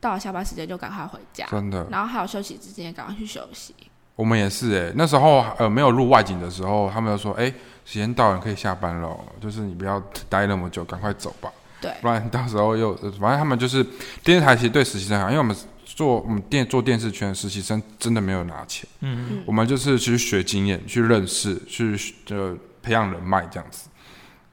[0.00, 3.74] 到了下班时间就赶快回家，真的，然后还有休息之间也赶快去休息。
[4.14, 7.52] 我们也是哎、那时候呃没有录外景的时候，他们就说，哎、
[7.84, 13.84] 时间到了，你可以下班了，就是你不要待那么久，赶快走吧，对，不然到时候又呃反正他们就是
[14.24, 19.42] 电视台其实对实习生好，因为我们做我们电做电视圈的实习生真的没有拿钱，嗯，嗯。
[19.46, 21.94] 我们就是去学经验，去认识，去
[22.30, 23.90] 呃培养人脉这样子。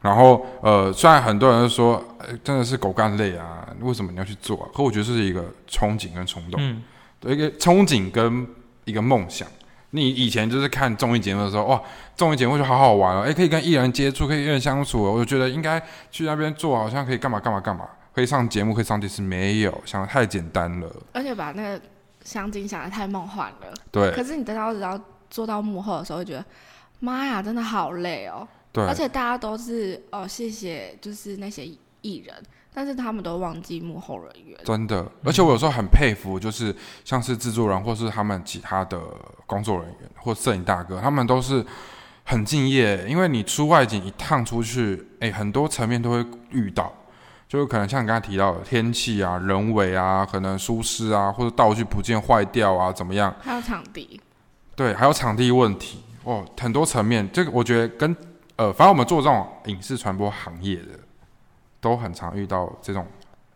[0.03, 4.69] 然后呃，虽然很多人都说，呃，真的是狗干累啊，为什么你要去做啊？
[4.75, 6.61] 可我觉得这是一个憧憬跟冲动。
[6.61, 6.83] 嗯，
[7.21, 8.45] 对一个憧憬跟
[8.83, 9.47] 一个梦想。
[9.91, 11.81] 你以前就是看综艺节目的时候，哇，
[12.17, 20.91] 综艺节目就好好玩哦，哎，可以跟艺人接触，可以跟艺人相处哦，我就觉得应该去那边做，好像可以干嘛干嘛干嘛，可以上节目，可以上电视，没有，想的太简单了。
[21.13, 21.79] 而且把那个
[22.25, 23.73] 香精想的太梦幻了。
[23.89, 26.43] 对可是你等到只要做到幕后的时候，会觉得
[26.99, 28.45] 妈呀，真的好累哦。
[28.73, 31.63] 对而且大家都是哦，谢谢，就是那些
[32.01, 32.35] 艺人，
[32.73, 34.59] 但是他们都忘记幕后人员。
[34.65, 38.99] 真的，而且我有时候很佩服，就是像是制作人或是他们其他的
[39.45, 41.63] 工作人员或摄影大哥，他们都是
[42.23, 46.91] 很敬业，因为你出外景一趟出去，哎，很多层面都会遇到，
[47.47, 53.31] 就是可能像你刚才提到的天气啊、人为啊、可能疏失啊，或者道具不见坏掉啊，怎么样？
[53.39, 54.19] 还有场地，
[54.75, 58.15] 对，还有场地问题，哦，很多层面，这个我觉得跟
[58.55, 60.99] 呃，反正我们做这种影视传播行业的，
[61.81, 63.07] 都很常遇到这种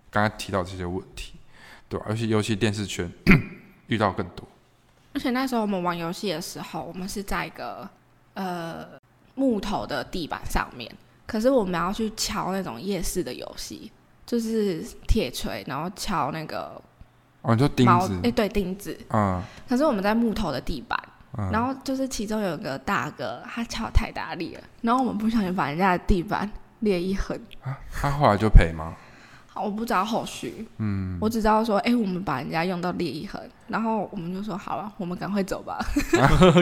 [0.10, 1.34] 刚刚提到这些问题，
[1.88, 2.06] 对吧？
[2.10, 3.12] 尤其尤其电视圈
[3.88, 4.48] 遇到更多。
[5.14, 7.90] 而且那时候我们玩游戏的时候，我们是在一个
[8.34, 8.86] 呃
[9.36, 10.92] 木头的地板上面，
[11.26, 13.92] 可是我们要去敲那种夜市的游戏，
[14.26, 16.82] 就是铁锤，然后敲那个
[17.42, 18.98] 哦，你说钉，子哎、，对，钉子。
[19.10, 21.02] 嗯，可是我们在木头的地板，
[21.38, 27.40] 嗯然后就是其中有一个大哥，他敲太大力了，然后我们不小心把人家的地板裂一痕。
[27.92, 28.94] 他后来就赔吗？
[29.48, 35.80] 好，我不知道后续，嗯，我只知道说，哎、我们把人家用到裂一痕，然后我们就说好了，我们赶快走吧，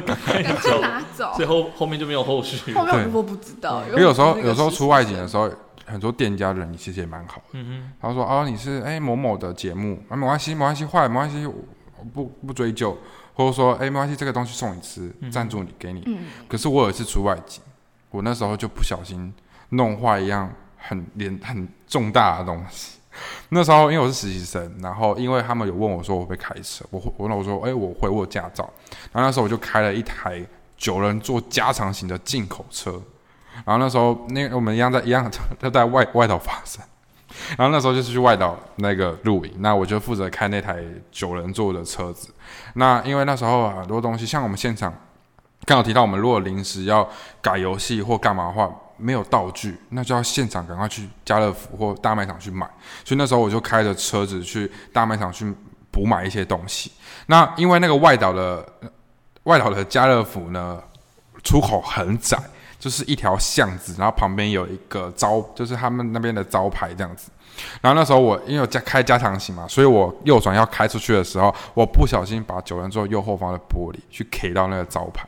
[0.05, 0.41] 赶快
[0.79, 1.33] 拿走。
[1.35, 2.73] 最后后面就没有后续。
[2.73, 5.51] 后面我不知道，因为有时候有时候出外景的生时候，
[5.85, 7.43] 很多店家人其实也蛮好的。
[7.53, 11.53] 嗯他说：“哦，你是哎、某某的节目啊，没关系，没关系，坏了没关系，我
[11.99, 12.97] 我不不追究，
[13.35, 16.01] 或者说哎、没关系，这个东西送你吃，赞助你给你。
[16.07, 17.61] 嗯，可是我有一次出外景，
[18.09, 19.31] 我那时候就不小心
[19.69, 22.97] 弄坏一样很连很重大的东西。
[23.49, 28.69] 那时候因为我是实习生，然后因为他们有问我说我会开车，我会我那我说哎、我会，我有驾照。
[29.11, 30.41] 然后那时候我就开了一台
[30.77, 33.01] 九人座加长型的进口车。
[33.63, 36.83] 然后那时候那我们一样在一样都在外外岛发生。
[37.57, 42.29] 然后那时候就是去外岛那个露营，那我就负责开那台九人座的车子。
[42.73, 44.93] 那因为那时候很多东西，像我们现场
[45.65, 47.07] 刚好提到，我们如果临时要
[47.41, 52.65] 改游戏或干嘛的话，没有道具，那就要现场赶快去家乐福或大卖场去买。
[53.03, 55.53] 所以那时候我就开着车子去大卖场去
[55.91, 56.91] 补买一些东西。
[57.27, 58.65] 那因为那个外岛的
[59.43, 60.81] 外岛的家乐福呢，
[61.43, 62.37] 出口很窄，
[62.79, 67.29] 就是一条巷子，然后旁边有一个招，就是他们那边的招牌这样子。
[67.81, 75.27] 然后那时候我因为加开加长型嘛，所以我右转要开出去的时候，我不小心把九人座右后方的玻璃去 K 到那个招牌。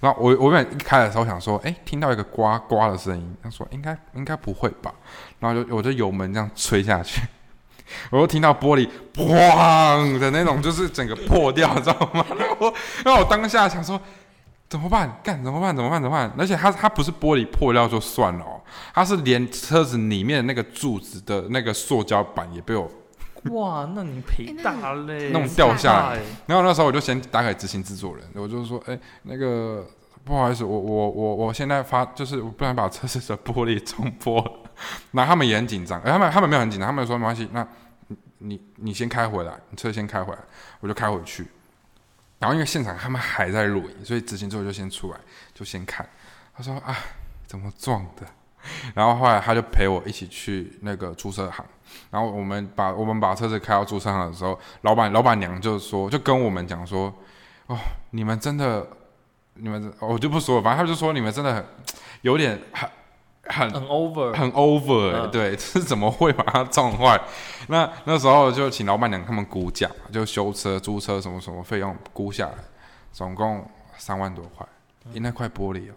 [0.00, 4.92] 然后我我原本一开的时候想说，哎，听到一个呱呱的声音，他说应该应该不会吧，
[5.40, 7.20] 然后就我就油门这样吹下去，
[8.10, 12.24] 我就听到玻璃砰的那种，就是整个破掉，知道吗？
[12.38, 14.00] 然后我然后我当下想说。
[14.68, 15.18] 怎么办？
[15.22, 15.74] 干怎么办？
[15.74, 16.02] 怎么办？
[16.02, 16.30] 怎么办？
[16.38, 18.60] 而且它它不是玻璃破掉就算了哦，
[18.92, 22.90] 它是连车子里面那个柱子的那个塑胶板也被我，
[23.52, 26.20] 哇，那你赔大嘞，弄掉下来。
[26.46, 29.86] 然后那时候我就先打给执行制作人，我就说，哎、那个
[30.22, 34.52] 不好意思，我我我我现在发就是我不然把车子的玻璃冲破了。
[35.12, 37.66] 然后他们也很紧张，哎他们他们没有很紧张，他们说没关系，那
[38.08, 40.38] 你你你先开回来，你车先开回来，
[40.80, 41.46] 我就开回去。
[42.38, 45.18] 然后因为现场他们还在录影，所以执行之后就先出来，
[45.54, 46.08] 就先看。
[46.54, 46.96] 他说啊，
[47.46, 48.26] 怎么撞的？
[48.94, 51.64] 然后后来他就陪我一起去那个注册行，
[52.10, 57.12] 然后我们把我们把车子开到注册行的时候，老板老板娘就说，就跟我们讲说，
[57.66, 57.78] 哦，
[58.10, 58.86] 你们真的，
[59.54, 61.64] 你们我就不说了，反正他就说你们真的很
[62.22, 62.88] 有点很
[63.48, 67.20] 很很 over，很 over，、欸嗯对， 这是怎么会把它撞坏？
[67.68, 72.54] 那那时候就请老板娘他们估价嘛，就修车、租车什么什么费用估下来，
[73.12, 74.66] 总共三万多块，
[75.12, 75.94] 诶那块玻璃哦、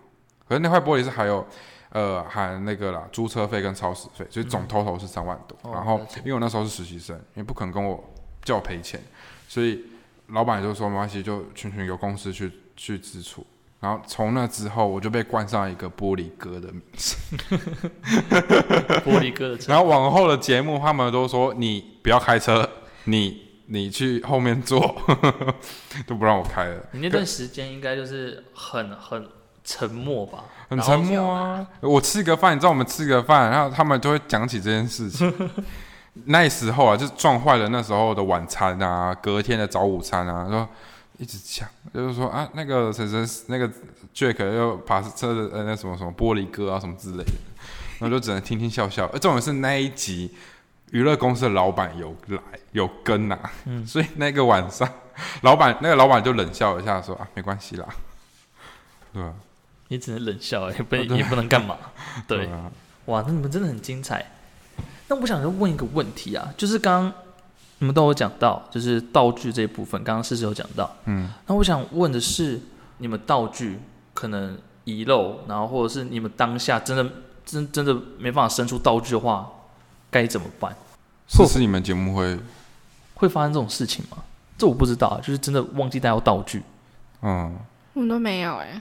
[0.47, 1.45] 可是那块玻璃是还有
[1.89, 5.57] 呃含那个啦，租车费跟超时费，所以总 total 是三万多。
[5.63, 8.03] 哦然后因为我那时候是实习生，因为不肯跟我
[8.43, 9.01] 叫我赔钱，
[9.47, 9.85] 所以
[10.27, 13.45] 老板就说没关系，就全群由公司去去支出。
[13.81, 17.15] 然后从那之后，我就被冠上一个玻璃哥的名字。
[19.03, 19.73] 玻璃哥的车。
[19.73, 22.69] 然后往后的节目，他们都说你不要开车，
[23.05, 24.95] 你你去后面坐，
[26.05, 29.27] 都不让我开了，你那段时间应该就是很很
[29.63, 30.43] 沉默吧？
[30.69, 31.65] 很沉默啊。
[31.79, 35.49] 我吃个饭，你知道我们吃个饭，然后他们就会讲起这件事情。
[36.25, 40.69] 那时候啊，就是撞坏了那时候的晚餐啊，隔天的早午餐啊，说
[41.21, 43.69] 一直讲，就是说啊，那个婶婶那个
[44.11, 47.31] Jack 又爬车的呃那什么什么玻璃哥啊什么之类的，
[47.99, 49.05] 然后就只能听听笑笑。
[49.13, 50.31] 而重点是那一集
[50.89, 54.91] 娱乐公司的老板有来有跟呐、嗯 所以那个晚上，
[55.43, 57.87] 老板那个老板就冷笑一下说啊，没关系啦，
[59.13, 59.31] 对吧？
[59.89, 61.77] 你只能冷笑、欸，也不哦也不能干嘛。
[62.27, 62.71] 对，啊，
[63.05, 64.25] 哇，那你们真的很精彩。
[65.07, 67.13] 那我想就问一个问题啊，就是刚刚
[67.81, 70.89] 你们都有讲到，就是道具这一部分，刚刚诗诗有讲到。
[71.05, 72.61] 嗯，那我想问的是，
[72.99, 73.79] 你们道具
[74.13, 77.11] 可能遗漏，然后或者是你们当下真的
[77.43, 79.49] 真真的没办法生出道具的话，
[80.11, 80.75] 该怎么办？
[81.27, 82.37] 是是你们节目会，
[83.15, 84.19] 会发生这种事情吗？
[84.59, 86.61] 这我不知道啊，就是真的忘记带到道具。
[87.23, 87.57] 嗯，
[87.95, 88.79] 我们都没有哎、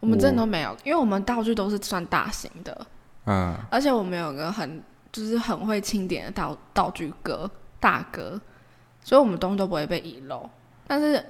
[0.00, 2.86] 我们真的都没有，因为我们道具都是算大型的，
[3.26, 7.50] 嗯，而且我们有个很就是很会清点的道道具哥
[7.80, 8.40] 大哥，
[9.02, 10.48] 所以我们东西都不会被遗漏。
[10.86, 11.24] 但是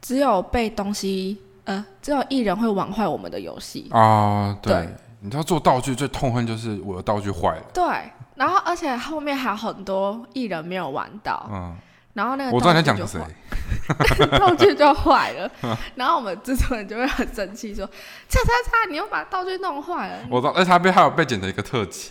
[0.00, 3.88] 只有被东西呃，只有艺人会玩坏我们的游戏。
[3.92, 4.72] 啊，对。
[4.72, 4.88] 对，
[5.22, 11.76] 你知道做道具最痛恨就是我的道具坏了，对，然后而且后面还有很多艺人没有玩到，嗯，
[12.14, 15.50] 然后那个我知道你在道具就讲谁坏， 道具就坏了，
[15.94, 17.86] 然后我们制作人就会很生气说
[18.28, 22.10] ：“叉叉叉，你又把道具弄坏了。”我知道，哎，他被还有被剪成一个特辑，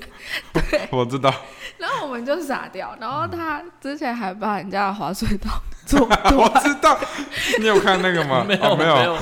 [0.52, 1.32] 对，我知道，
[1.78, 5.50] 然后我们就傻掉，然后他之前还把人家的滑水道
[5.86, 6.98] 做我，知道，
[7.58, 8.44] 你有看那个吗？
[8.46, 9.16] 没有、没有，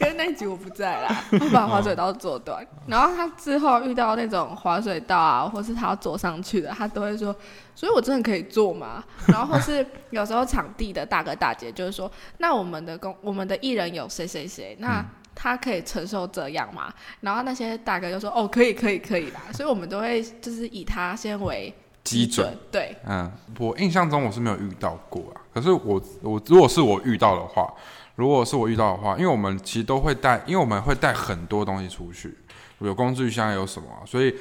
[0.00, 2.66] 可是那一集我不在啦，我把滑水道做断。
[2.86, 7.36] 然后他之后遇到那种滑水道啊，或是他要坐上去的，他都会说
[7.76, 19.40] ：“所以我真的可以做吗？”然后或是有时候场地的大哥大姐就是说：“那我们的工，我们的艺人有谁谁谁，那他可以承受这样吗？”然后那些大哥就说：“哦，可以，可以，可以啦。
[19.52, 21.70] ”所以我们都会就是以他先为
[22.02, 25.40] 基准。，对，嗯，我印象中我是没有遇到过啊。
[25.52, 27.70] 可是我我如果是我遇到的话，
[28.16, 32.36] 如果是我遇到的话，因为我们其实都会带，因为我们会带很多东西出去，
[32.80, 34.34] 有工具箱有什么啊、所以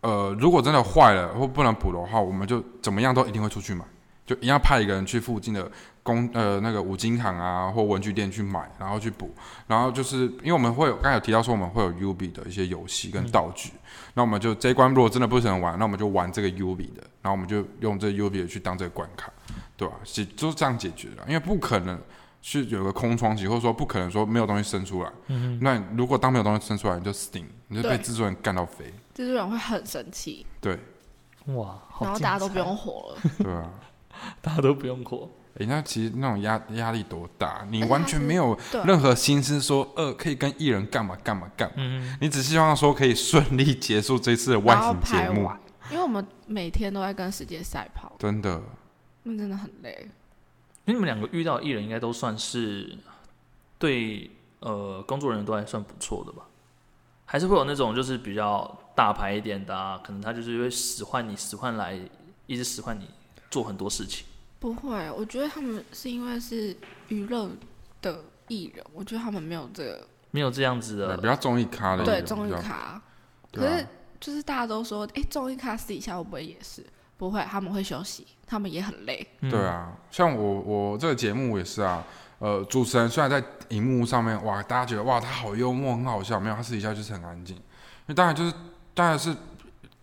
[0.00, 3.84] 呃，如果真的坏了或不能补的话，我们就怎么样都一定会出去买，
[4.26, 5.70] 就一样派一个人去附近的
[6.02, 9.32] 工呃那个五金行啊或文具店去买，然后去补。
[9.68, 13.70] 然后就是因为我们会有刚才有提到说我们会有 U B 的一些游戏跟道具，
[14.14, 19.30] 那我们就这一关如果真的不能玩，那我们就玩这个 U B 的，然后我们就用这个 U B 的去当这个关卡，
[19.76, 21.96] 对吧、是就是这样解决的，因为不可能
[22.42, 25.10] 是有个空窗期，或者说不可能说没有东西生出来。
[25.60, 28.92] 那如果当没有东西生出来，你就死定，你就被对制作人干到飞。
[29.14, 30.78] 制作人会很生气，对
[31.46, 33.30] 哇，好然后大家都不用活了。
[33.38, 33.70] 对啊，
[34.42, 35.30] 大家都不用活。
[35.58, 48.62] 诶，那其实那种压压力多大，你完全没有对任何心思说，呃，可以跟艺人干嘛干嘛干嘛，嗯，你只希望说可以顺利结束这次的外然后景节目，完，因为我们每天都在跟世界赛跑，真的。
[49.24, 50.08] 那真的很累。
[50.84, 52.96] 因为你们两个遇到的艺人应该都算是
[53.78, 56.46] 对呃工作人员都还算不错的吧？
[57.24, 61.98] 还是会有那种就是比较大牌一点的啊，可能他就是会使唤你，使唤来，
[62.46, 63.08] 一直使唤你
[63.50, 64.26] 做很多事情。
[64.58, 66.76] 不会，我觉得他们是因为是
[67.08, 67.48] 娱乐
[68.02, 73.00] 的艺人，我觉得他们没有这个没有这样子，的比较综艺咖的，对综艺，咖。
[73.52, 73.86] 可是
[74.20, 76.84] 就是大家都说，哎、综艺咖私底下会不会也是？
[77.16, 79.26] 不会，他们会休息，他们也很累。
[79.40, 82.04] 嗯对啊，像我我这个节目也是啊，
[82.38, 87.62] 呃，主持人虽然在荧幕上面哇，大家觉得哇他好幽默很好笑，没有，他私底下就是很安静，因
[88.08, 88.52] 为当然就是
[88.92, 89.34] 当然是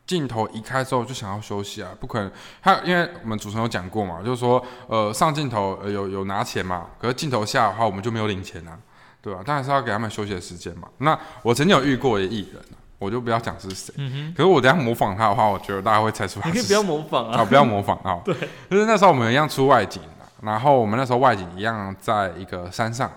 [0.07, 2.31] 镜头移开之后就想要休息啊，不可能。
[2.63, 8.75] 他因为我们主持人有讲过嘛，就是说呃上镜头、呃、有有拿钱嘛，可是镜头下的话我们就没有领钱啊，
[9.21, 10.88] 对吧、当然是要给他们休息的时间嘛。
[10.97, 16.51] 那我曾经有遇过的艺人啊，我就不要讲是谁，嗯可是我等下模仿他的话，我觉得大家会猜出哼，来。
[16.51, 17.45] 你可以不要模仿啊，啊。
[17.45, 18.19] 不要模仿啊。
[18.25, 18.35] 对，
[18.69, 23.09] 就是那时候我们一样出外景啊然后我们那时候外景一样在一个山上，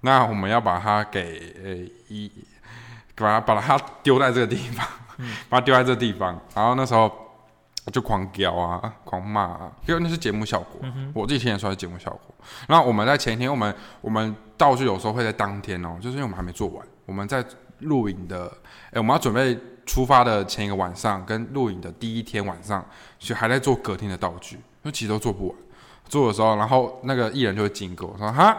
[0.00, 1.70] 那我们要把它给呃
[2.08, 2.30] 一，
[3.14, 4.86] 把它把它丢在这个地方，
[5.48, 7.10] 把它丢在这个地方，然后那时候
[7.92, 10.80] 就狂飙啊，狂骂啊，因为那是节目效果，
[11.14, 12.34] 我自己听也说是节目效果。
[12.66, 17.42] 那我们在前一天，我们我们道具有时候会在当天哦，就是因为我们还没做完，我们在
[17.80, 18.50] 录影的，
[18.90, 22.84] 哎，我们要准备出发的前一个晚上跟录影的第一天晚上，
[23.18, 25.56] 所以还在做隔天的道具，因为其实都做不完。
[26.08, 28.56] 做的时候，然后那个艺人就会经过说：“哈，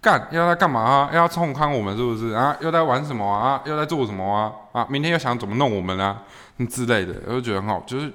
[0.00, 1.10] 干要在干嘛啊？
[1.12, 2.56] 要冲康我们是不是啊？
[2.60, 3.60] 又在玩什么啊？
[3.66, 4.52] 又在做什么啊？
[4.70, 6.22] 啊，明天又想怎么弄我们啊？
[6.70, 8.12] 之类的，我就觉得很好，就是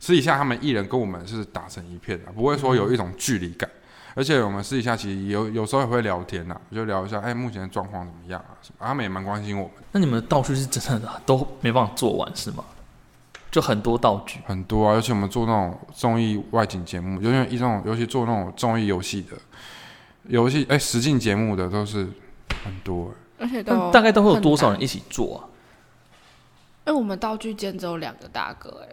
[0.00, 3.68] 私底下他们艺人跟我们是打成一片的，不会说有一种距离感。
[4.18, 8.58] 而且我们私底下其实有有时候也会聊天呐、就聊一下，哎，目前的状况怎么样啊？
[8.60, 12.64] 什么、啊他们也蛮关心我们，那你们的道具是真的都没办法做完是吗？
[13.52, 19.36] 就很多道具，很多啊，尤其我们做那种综艺外景节目，尤其一种尤其做那种综艺游戏的
[20.24, 22.08] 游戏，哎，实境节目的都是
[22.64, 23.14] 很多。
[23.38, 24.82] 而且都大概都会有多少人？
[24.82, 25.46] 一起做啊？
[26.88, 28.92] 因为我们道具间只有两个大哥、哎，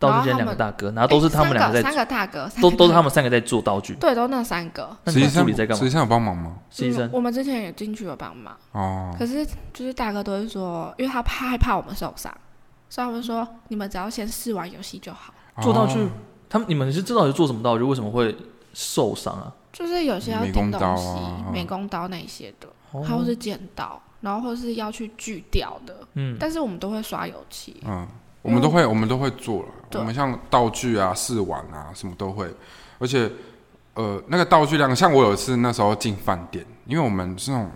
[0.00, 3.94] 道具间然后他们两个大哥，然后都是他们两个在哎三个大哥，都都是他们三个在做道具。
[3.94, 4.88] 对，都那三个。
[5.04, 5.78] 那你们实际上助理在干嘛？
[5.78, 6.56] 实际上有帮忙吗？
[6.70, 12.34] 实习生嗯我们之前也进去有帮忙，哦，可是就是大哥都会说，因为他怕害怕我们受伤，
[12.88, 15.32] 所以他们说你们只要先试玩游戏就好。
[15.60, 16.08] 做道具哦，
[16.48, 18.34] 他们你们是知道是做什么道具，为什么会
[18.72, 19.52] 受伤啊？
[19.72, 27.76] 就是有些要美工刀钉东西、啊美工刀那些的，哦还有是剪刀，然后或是要去锯掉的，嗯，但是我们都会刷油漆。
[27.86, 28.08] 嗯，
[28.42, 29.68] 我们都会，我们都会做了。
[29.94, 32.46] 我们像道具啊、试玩啊，什么都会。
[32.98, 33.30] 而且，
[33.94, 37.70] 呃，那个道具量，像我有一次那时候进饭店，因为我们是那种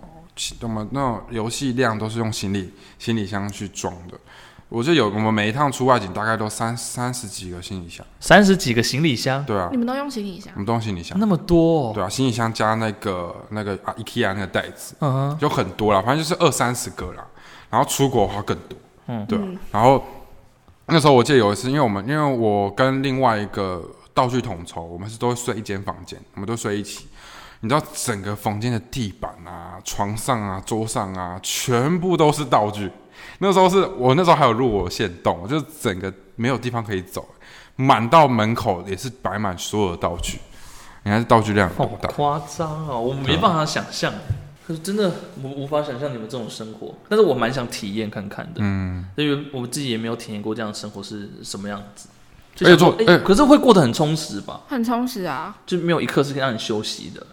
[0.61, 4.17] 我们那种游戏量都是用行李行李箱去装的。
[4.67, 9.69] 我就有我们每一趟出外景大概都三三十几个行李箱，三十几个行李箱，对啊。
[9.71, 10.51] 你，们都用行李箱？
[10.55, 10.57] 我？
[10.57, 17.25] 们都用行李箱，那么多、哦，对啊，行李箱加那个那个啊 IKEA 那个袋子，嗯哼，就很多啦，反正就是二三十个啦。
[17.69, 19.25] 然后出国的话更多，嗯。
[19.27, 20.03] 对啊、然后
[20.87, 23.83] 那时候我记得有一次，因为我们因为我跟另外一个
[24.13, 27.07] 道具统筹，我们是都会睡一间房间，我们都睡一起。
[27.61, 32.91] 你知道整个房间的地板啊、床上啊、桌上啊，全部都是道具。
[33.39, 37.27] 那时候是我那时候还有入我线洞，就整个没有地方可以走，
[37.75, 40.37] 满到门口也是摆满所有的道具。
[41.03, 42.09] 你看这道具量好大？
[42.09, 44.13] 夸张哦，我没办法想象。
[44.67, 45.11] 可是真的
[45.43, 52.09] 我无法想象你们这种生活，但是我蛮想体验看看的，嗯，因为我自己也没有体验过这样的生活是什么样子。
[52.61, 54.61] 而且做哎可是会过得很充实吧？
[54.69, 57.27] 很充实啊，就没有一刻是可以让你休息的。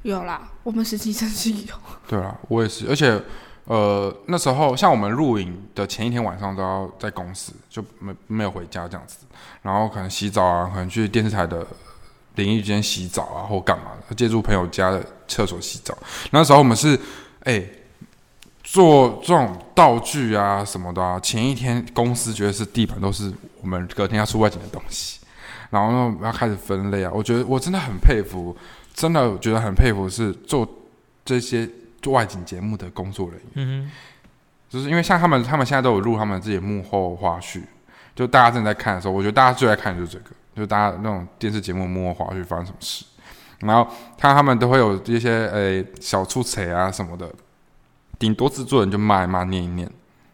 [0.00, 1.74] 有啦，我们实习生是有。
[2.08, 3.22] 对啊，我也是，而且
[3.66, 9.18] 呃那时候像我们录影的前一天晚上都要在公司，就没没有回家这样子，
[9.60, 11.66] 然后可能洗澡啊，可能去电视台的
[12.36, 15.96] 淋浴间洗澡啊，或干嘛的，借助朋友家的厕所洗澡。
[16.30, 16.98] 那时候我们是
[17.44, 17.62] 哎、
[18.62, 25.20] 做这种道具啊什么的啊，前一天公司觉得是地板都是我们隔天要出外景的东西，
[25.70, 27.10] 然后呢我要开始分类啊。
[27.12, 28.56] 我觉得我真的很佩服，
[28.94, 30.68] 真的觉得很佩服是做
[31.24, 31.68] 这些
[32.00, 33.90] 做外景节目的工作人员，嗯
[34.68, 37.60] 就是因为像他们，他们现在都有录他们自己幕后花絮，
[38.14, 43.04] 就大家正在看的时候，我觉得大家最爱看的就是这个，就是大家那种电视节目幕后花絮发生什么事，
[43.60, 47.30] 然后看他们都会有一些诶、小出彩啊什么的，
[48.18, 49.90] 顶多制作人就骂一骂念一念，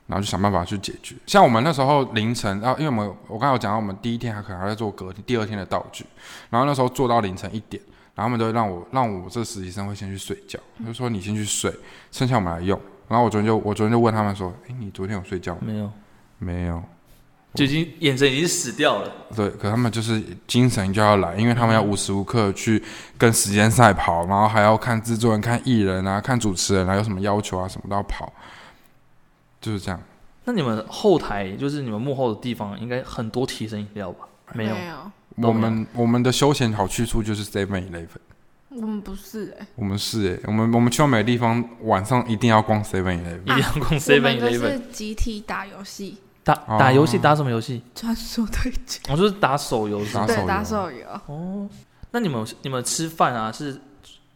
[0.07, 1.15] 然后就想办法去解决。
[1.27, 6.05] 像我们那时候凌晨，啊，因为我们我刚才有讲到，我们第一天还可能还在做隔第二天的道具，
[6.51, 7.83] 然后那时候做到凌晨一点，
[8.15, 11.73] 然后他们都会让我让我这实习生会先去睡觉，就说你先去睡，
[12.11, 12.81] 剩下我们来用。
[13.09, 15.61] 然后我昨天就我昨天就问他们说，诶，你昨天有睡觉吗？
[15.63, 15.91] 没有，
[16.39, 16.83] 没有。
[17.55, 19.13] 就已经眼神已经死掉了。
[19.35, 22.83] 对，可他们就是精神就要来，因为他们要无时无刻去
[23.17, 28.33] 跟时间赛跑，然后还要看制作人、看艺人啊、看主持人啊，有什么要求啊，什么都要跑，
[29.61, 30.01] 就是这样。
[30.45, 34.27] 那你们后台就是你们幕后的地方，应该很多提神饮料吧？
[34.55, 38.09] 没有，没有，我们我们的休闲好去处就是 Seven Eleven，
[38.71, 46.17] 我们不是哎、我们是诶、我们我们去到每个地方晚上一定要逛 Seven Eleven，一定要逛 Seven Eleven 是集体打游戏，
[46.49, 47.83] 打打游戏，哦打什么游戏？
[47.95, 50.41] 传说对决，我就是打手游是吧打手游。
[50.41, 51.07] 对，打手游。
[51.27, 51.69] 哦，
[52.13, 53.79] 那你们你们吃饭啊是，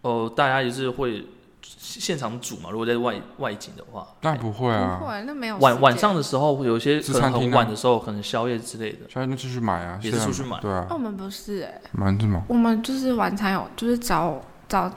[0.03, 1.27] 呃，大家也是会
[1.63, 2.69] 现场煮嘛？
[2.71, 4.99] 如果在外外景的话，那不会啊。
[5.01, 9.09] 不，会，那没有晚晚上的时候有些可能很晚的时候，可能宵夜之类的。
[9.09, 10.61] 宵夜就出去买啊，也是出去买。
[10.61, 10.87] 对啊。
[10.91, 12.43] 哦，，我们不是哎、买什么？
[12.49, 14.39] 我们就是晚餐有，就是早
[14.69, 14.91] 早，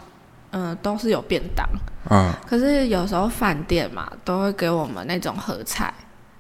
[0.52, 1.66] 嗯、都是有便当，
[2.10, 2.34] 嗯。
[2.46, 5.94] 可是有时候饭店嘛都会给我们那种盒菜，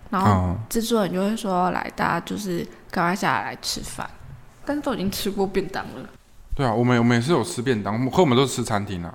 [0.10, 4.10] 然后嗯，制作人就会说来，大家就是赶快下来来吃饭，
[4.66, 6.10] 但是都已经吃过便当了。
[6.56, 9.14] 对啊，我们我们也是有吃便当，我们可我们都是吃餐厅啊，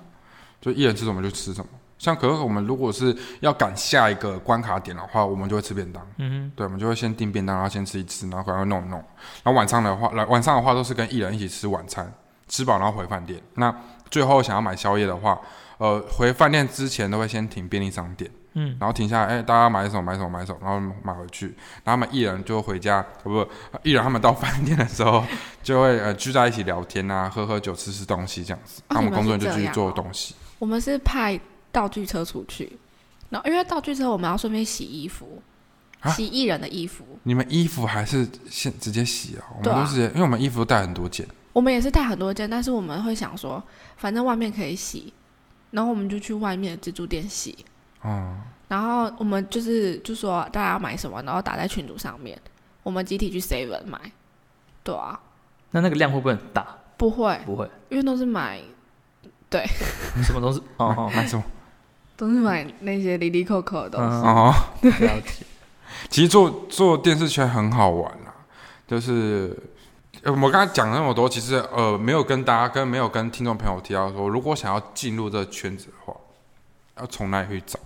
[0.59, 1.67] 就一人吃什么就吃什么。
[1.97, 6.03] 像可是我们如果是要赶下一个关卡点的话，我们就会吃便当。
[6.17, 8.97] 嗯对，我们就会先订便当，然后先吃一吃，然后赶快弄一弄。
[9.43, 12.11] 然后晚上的话，来晚上的话都是跟艺人一起吃晚餐，
[12.47, 13.39] 吃饱然后回饭店。
[13.53, 13.71] 那
[14.09, 15.39] 最后想要买宵夜的话，
[15.77, 21.47] 呃，回饭店之前都会先停便利商店，嗯，然后停下来，哎、大家买什么买什么买什么，然后买回去。
[21.47, 23.47] 然后他们艺人就回家，呃不，
[23.83, 25.23] 艺人他们到饭店的时候
[25.63, 28.81] 就会呃聚在一起聊天啊，喝喝酒，吃吃东西这样子。
[28.81, 30.35] 哦那我们工作人就继续做哦东西。
[30.59, 31.39] 我们是派
[31.71, 32.77] 道具车出去，
[33.29, 35.41] 然后因为道具车我们要顺便洗衣服，
[36.01, 39.47] 啊洗艺人的衣服，你们衣服还是先直接洗啊？
[39.57, 41.25] 我们都是因为我们衣服都带很多件。
[41.53, 43.63] 我们也是带很多件，但是我们会想说，
[43.95, 45.13] 反正外面可以洗，
[45.71, 47.65] 然后我们就去外面的自助店洗。
[48.03, 48.35] 哦、
[48.67, 52.39] 然后我们就是就说大家要买什么，然后打在群组上面，
[52.83, 53.99] 我们集体去 seven 买。
[54.83, 55.19] 对啊，
[55.69, 56.65] 那那个量会不会很大？
[56.97, 58.59] 不会，不会，因为都是买
[59.49, 59.63] 对
[60.23, 60.59] 什么东西？
[60.77, 61.43] 哦哦，买什么？
[62.17, 64.07] 都是买那些零零扣扣的东西。
[64.07, 64.53] 嗯，哦。
[64.81, 65.45] 了解。
[66.09, 68.33] 其实做做电视圈很好玩啦，
[68.87, 69.55] 就是
[70.23, 76.15] 呃，我刚才讲了那么多，其实呃，没有跟大家跟没有跟听众朋友提到说，如果想要进入这个圈子的话，
[76.99, 77.79] 要从哪里去找？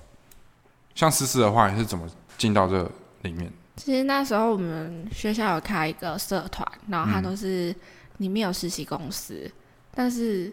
[0.95, 2.89] 像思思的话，你是怎么进到这
[3.21, 3.51] 里面？
[3.75, 7.23] 其实那时候我们学校有开一个社团，然后它嗯。
[7.23, 7.75] 都是
[8.17, 9.51] 里面有实习公司，
[9.93, 10.51] 但是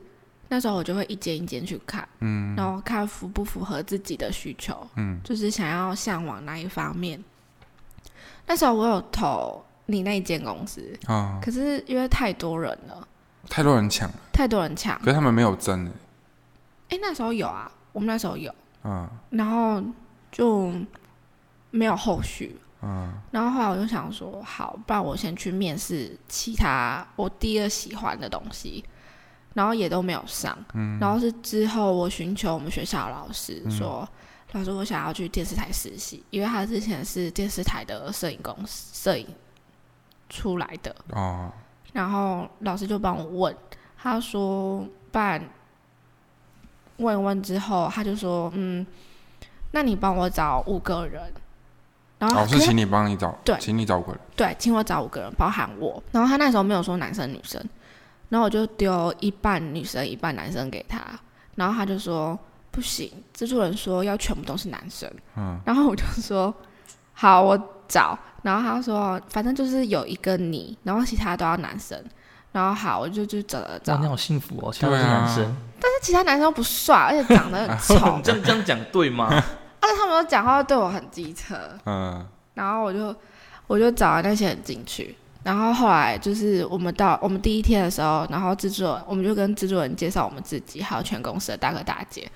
[0.49, 2.57] 那时候我就会一间一间去看，嗯。
[2.57, 5.21] 然后看符不符合自己的需求，嗯。
[5.23, 7.23] 就是想要向往哪一方面。
[8.45, 13.07] 那时候我有投你那间公司，啊，可是因为太多人了，
[13.49, 14.99] 太多人抢，太多人抢。
[14.99, 15.87] 可是他们没有争。
[15.87, 15.93] 欸
[16.97, 19.09] 哎、那时候有啊，我们那时候有，嗯。
[19.31, 19.81] 然后
[20.33, 20.73] 就
[21.71, 22.59] 没有后续。
[22.85, 28.85] 嗯然后后来我就想说，好，不然我先去面试其他我第二喜欢的东西，
[29.55, 30.59] 然后也都没有上。
[30.75, 34.09] 嗯然后是之后我寻求我们学校的老师说，
[34.51, 39.29] 老师我想要去电视台实习，因为他之前是电视台的摄影公司摄影
[40.29, 40.95] 出来的。
[41.11, 41.53] 哦，
[41.93, 43.57] 然后老师就帮我问，
[43.97, 45.49] 他说，不然
[46.97, 48.85] 问一问之后，他就说，嗯，
[49.73, 51.21] 那你帮我找五个人。
[52.19, 56.01] 然后老师请你帮你找，对请你找五个人，对，请我找五个人，包含我。
[56.13, 57.61] 然后他那时候没有说男生女生，
[58.29, 61.01] 然后我就丢一半女生一半男生给他，
[61.57, 62.39] 然后他就说
[62.71, 65.11] 不行，制作人说要全部都是男生。
[65.37, 66.55] 嗯，然后我就说
[67.13, 68.17] 好，我找。
[68.43, 72.01] 然后他说反正就是有一个你，然后其他都要男生。
[72.53, 75.57] 然后好，我就就找了找哇，，你好幸福哦，其他都是男生。
[75.81, 79.43] 但是其他男生都不帅，而且长得很 丑，你这样这样讲对吗？
[79.83, 81.55] 而且他们都讲话对我很机车。
[81.85, 82.25] 嗯
[82.55, 83.15] 然后我就
[83.67, 92.31] 我就找了那些人进去，然后后来就是我们到我们第一天的时候，然后制作人我们就跟制作人介绍我们自己，还有全公司的大哥大姐。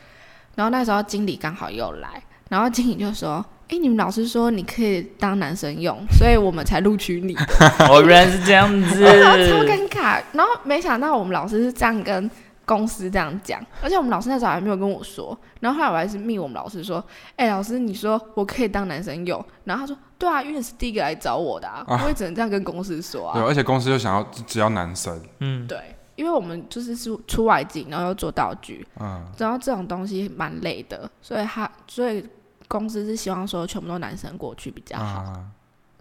[0.55, 7.47] 然后那时候经理刚好又来，然后经理就说：“哎，你们老师说你可以当男生用，所以我们才录取你的。
[7.91, 9.03] 哦，原来是这样子。
[9.03, 10.23] 然 后超尴尬。
[10.33, 12.31] 然后没想到我们老师是这样跟
[12.67, 15.39] 公司这样讲，而且我们老师那时候还没有跟我说。
[15.61, 17.03] 然后后来我还是密我们老师说
[17.37, 23.47] ：“哎、老师，你说我可以当男生用？”然后他说：“对啊，因为你是第一个来找我的啊，啊我也只能这样跟公司说啊对，啊。
[23.47, 25.79] 而且公司又想要只只要男生，嗯，对，
[26.17, 32.29] 因为我们就是出出外景，然后又做道具，嗯然后这种东西蛮累的，所以他所以
[32.67, 35.21] 公司是希望说全部都男生过去比较好。
[35.21, 35.45] 啊，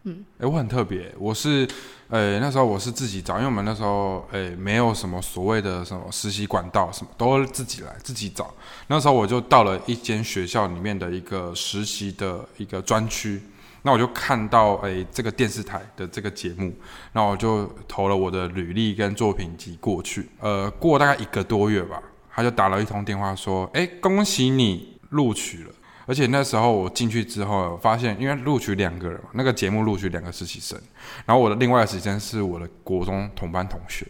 [0.07, 1.67] 嗯，哎、我很特别，我是，
[2.09, 8.53] 呃、那时候我是自己找，因为我们那时候，呃、没有什么所谓的什么实习管道，什么都自己来，自己找。
[8.85, 13.41] 那时候我就到了一间学校里面的一个实习的一个专区，
[13.81, 16.71] 那我就看到，哎、这个电视台的这个节目，
[17.13, 20.29] 那我就投了我的履历跟作品集过去。
[20.39, 21.99] 呃，过大概一个多月吧，
[22.31, 25.71] 他就打了一通电话说，哎、恭喜你录取了。
[26.05, 30.79] 而且那时候我进去之后，发现因为录取两个人嘛，那个节目录取两个实习生，
[31.25, 34.05] 然后我的另外的实习生是我的国中同班同学，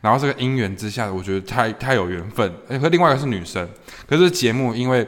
[0.00, 3.68] 然后这个因缘之下，我觉得太太有缘分，而且和另外一个是女生，
[4.06, 5.06] 可是节目因为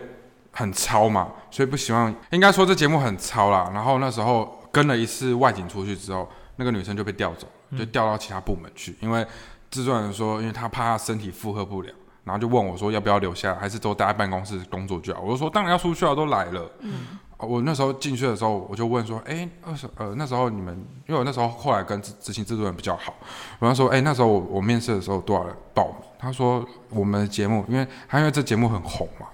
[0.53, 3.71] 很超嘛，所以不希望，应该说这节目很超啦。
[3.75, 9.27] 然后那时候跟了一次外景出去之后，那个女生就被调走，就调到其他部门去，因为
[9.71, 11.93] 制作人说，因为他怕他身体负荷不了。
[12.25, 15.21] 然后就问我说要不要留下，还是都待在办公室工作就好。
[15.21, 16.71] 我就说当然要出去啊，都来了。
[16.81, 20.73] 嗯，我那时候进去的时候，我就问说，哎，二十呃那时候你们，
[21.09, 23.13] 因为我那时候后来跟执执行制作人比较好，
[23.59, 25.97] 我就说，哎，那时候我我面试的时候多少人报名？
[26.19, 29.27] 他说我们的节目，因为他因为这节目很红嘛，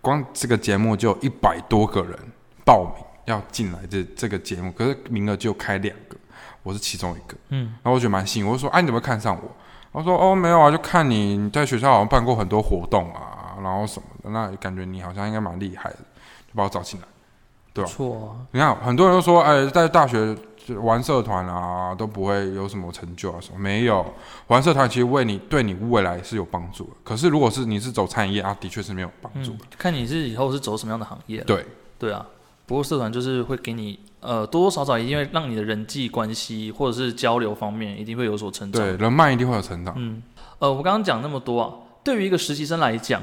[0.00, 2.18] 光这个节目就有一百多个人
[2.64, 6.16] 报名要进来这这个节目，可是名额就开两个，
[6.62, 7.36] 我是其中一个。
[7.50, 9.50] 嗯，然后我觉得蛮幸运，我就说，哎、你怎么看上我？
[9.94, 17.06] 我说哦没有啊，就看你你在学校好像办过很多活动啊，然后什么的，那感觉你好像应该蛮厉害的，就把我找进来。
[17.72, 24.04] 对吧错啊，你看很多人都说，哎，在大学就玩社团啊都不会有什么成就啊什么，没有
[24.46, 26.90] 玩社团其实为你对你未来是有帮助的。
[27.02, 31.44] 可是如果是你是走餐饮业啊，的确是没有帮助嗯的。，看你是以后是走什么样的行业了。
[31.46, 31.66] 对，
[31.98, 32.24] 对啊，
[32.66, 38.82] 不过社团就是会给你呃多多少少一定会让你的人际关系或者是交流方面一定会有所成长。
[38.82, 39.94] 对，人脉一定会有成长。
[39.96, 40.22] 嗯，
[40.58, 43.22] 呃，我刚刚讲那么多啊，对于一个实习生来讲，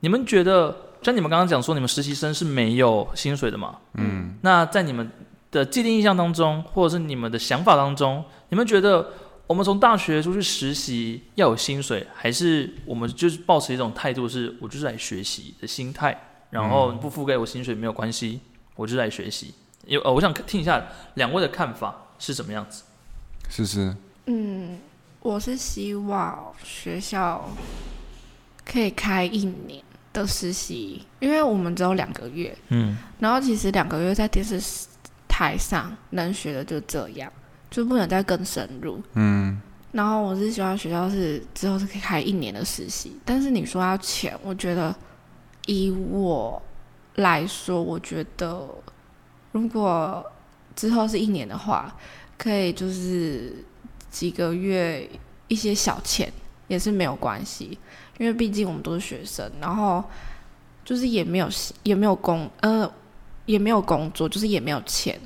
[0.00, 3.76] 你们觉得，像你们刚刚讲说，你们实习生是没有薪水的嘛？
[3.94, 5.10] 嗯，那在你们
[5.50, 9.06] 的既定印象当中，或者是你们的想法当中，你们觉得
[9.46, 16.18] 我们从大学出去实习要有薪水，还是我们就是抱持一种态度，是我就是来学习的心态，
[16.48, 18.40] 然后不付给我薪水没有关系，
[18.82, 19.54] 我就是来学习。
[19.86, 22.82] 因为呃，我想听一下两位的看法是什么样子。
[23.48, 23.94] 是是，
[24.26, 24.78] 嗯，
[25.20, 27.48] 我是希望学校
[28.64, 34.60] 可以开一年的实习，因为我们只有两个月，嗯然后其实两个月在电视
[35.28, 37.30] 台上能学的就这样，
[37.68, 39.02] 就不能再更深入。
[39.14, 39.60] 嗯，
[39.90, 44.94] 然后我是希望学校是之后是可以开一年的实习，但是你说要钱，我觉得
[45.66, 46.62] 以我
[47.16, 48.66] 来说，我觉得
[49.52, 50.24] 如果
[50.74, 51.94] 之后是一年的话，
[52.38, 53.64] 可以就是
[54.10, 55.08] 几个月
[55.48, 56.32] 一些小钱
[56.68, 57.78] 也是没有关系，
[58.18, 60.02] 因为毕竟我们都是学生，然后
[60.84, 61.48] 就是也没有
[61.82, 62.90] 也没有工呃
[63.44, 65.20] 也没有工作，就是也没有钱，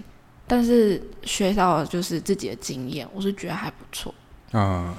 [0.46, 4.12] 但是学到就是自己的经验，我是觉得还不错。
[4.52, 4.94] 嗯，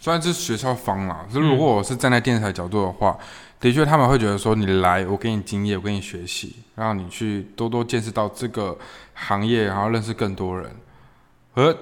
[0.00, 3.16] 虽然是学校方啦，可是如果我是站在电视台角度的话，
[3.64, 8.76] 的确他们会觉得说你来，我给你经验，我给你学习，让你去多多见识到这个
[9.14, 10.70] 行业，然后认识更多人。
[11.54, 11.74] 而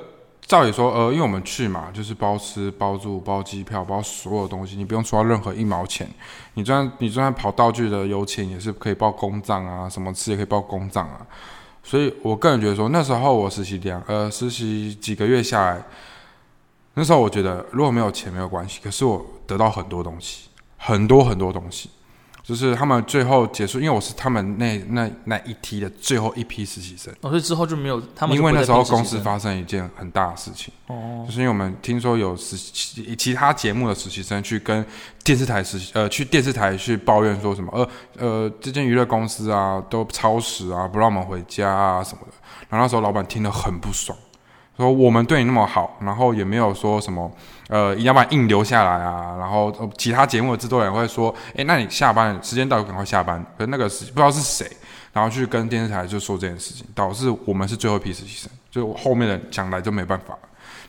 [0.43, 6.09] 照理说，呃，因为我们去嘛，就是包吃包住包机票包所有东西，你不用出任何一毛钱。
[6.55, 11.26] 你就算你就算跑道具的油钱也是可以报公账啊，什么吃也可以报公账啊。
[11.83, 15.83] 所以我个人觉得说，那时候我实习两呃实习几个月下来，
[16.95, 20.49] 那时候我觉得如果没有钱没有关系，可是我得到很多东西，
[20.83, 21.89] 很多很多东西。
[22.45, 27.14] 就是他们最后结束，因为我是他们那那那一批的最后一批实习生。
[27.20, 34.85] 哦，所以之后就没有他们因为那时候公司发生一件很大的事情，哦，就是因为我们听说有实习其他节目的实习生去跟
[35.22, 42.33] 电视台实习，呃，去电视台去抱怨说什么，呃呃，这间娱乐公司啊都超时啊，不让我们回家啊什么的。
[42.68, 44.18] 然后那时候老板听得很不爽，
[44.77, 47.31] 说我们对你那么好，然后也没有说什么，
[47.68, 49.37] 呃，一定要把硬留下来啊。
[49.39, 53.45] 然后、其他节目的制作人会说，诶，那你下班时间到，赶快下班。
[53.59, 54.66] 可是那个是不知道是谁，
[55.12, 60.37] 然后去跟电视台就说这件事情，导致我们是最后一批实习生，就后面的讲来就没办法。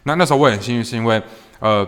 [0.04, 1.22] 那那时候我很幸运，是因为
[1.60, 1.86] 呃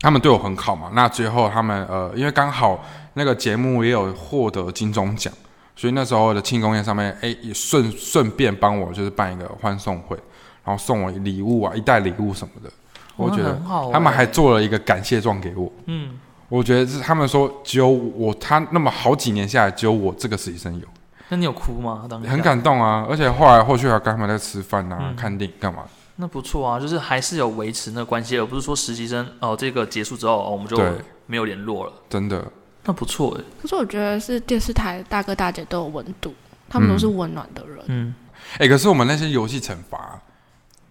[0.00, 0.90] 他们对我很好嘛。
[0.94, 5.32] 那最后他们呃因为刚好那个节目也有获得金钟奖，
[5.74, 10.16] 所以那时候的庆功宴上面，哎也顺顺便帮我就是办一个欢送会，
[10.66, 12.70] 然后送我礼物啊，一袋礼物什么的。
[13.16, 15.72] 我觉得很好欸他们还做了一个感谢状给我。
[15.86, 16.18] 嗯，
[16.50, 20.86] 我觉得是他们说只有我，他那么好几年下来，只有我这个实习生有，
[21.30, 22.04] 那你有哭吗？
[22.10, 23.06] 当时很，感动啊！
[23.08, 25.84] 而且后来后续还跟他们在吃饭啊、嗯看电影干嘛？
[26.16, 30.92] 那不错啊，就是还是有维持那个关系，而不是说实习生哦这个结束之后哦我们就对，
[31.26, 32.44] 没有联络了，真的，
[32.84, 36.34] 那不错哎，可是我觉得是电视台大哥大姐都有温度，
[36.68, 37.78] 他们都是温暖的人。
[37.86, 38.14] 嗯，
[38.58, 40.20] 哎、可是我们那些游戏惩罚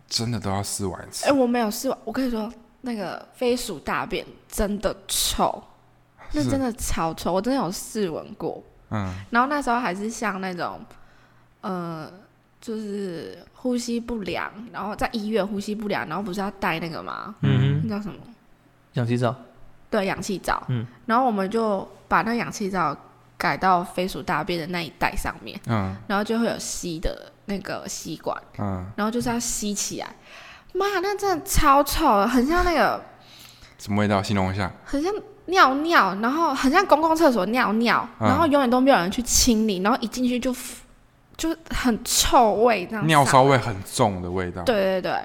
[0.08, 1.32] 真的都要试完一次哎、。
[1.32, 2.51] 我没有试完，我跟你说，
[2.82, 5.64] 那个飞鼠大便真的臭，
[6.34, 8.64] 那真的超臭，我真的有试闻过。
[8.91, 10.80] 嗯，然后那时候还是像那种，
[11.62, 12.12] 呃，
[12.62, 17.34] 就是呼吸不良，然后在医院呼吸不良，然后不是要戴那个吗？
[17.41, 18.18] 嗯哼，那叫什么？
[18.93, 19.36] 氧气罩，
[19.89, 20.62] 对，氧气罩。
[20.68, 20.86] 嗯。
[21.08, 22.95] 然后我们就把那氧气罩
[23.38, 30.08] 改到飞鼠大便的那一袋上面，嗯然后就会有吸的那个吸管，嗯，然后就是要吸起来。
[30.74, 33.02] 妈，那真的超臭的，很像那个，
[33.78, 34.22] 什么味道？
[34.22, 34.72] 形容一下。
[34.84, 35.14] 很像
[35.46, 40.54] 尿尿，然后很像公共厕所尿尿，嗯然后永远都没有人去清理，然后一进去就
[41.38, 43.08] 就很臭味这样。
[43.08, 43.43] 尿骚。
[43.43, 44.64] 味很重的味道。
[44.64, 45.20] 对对对，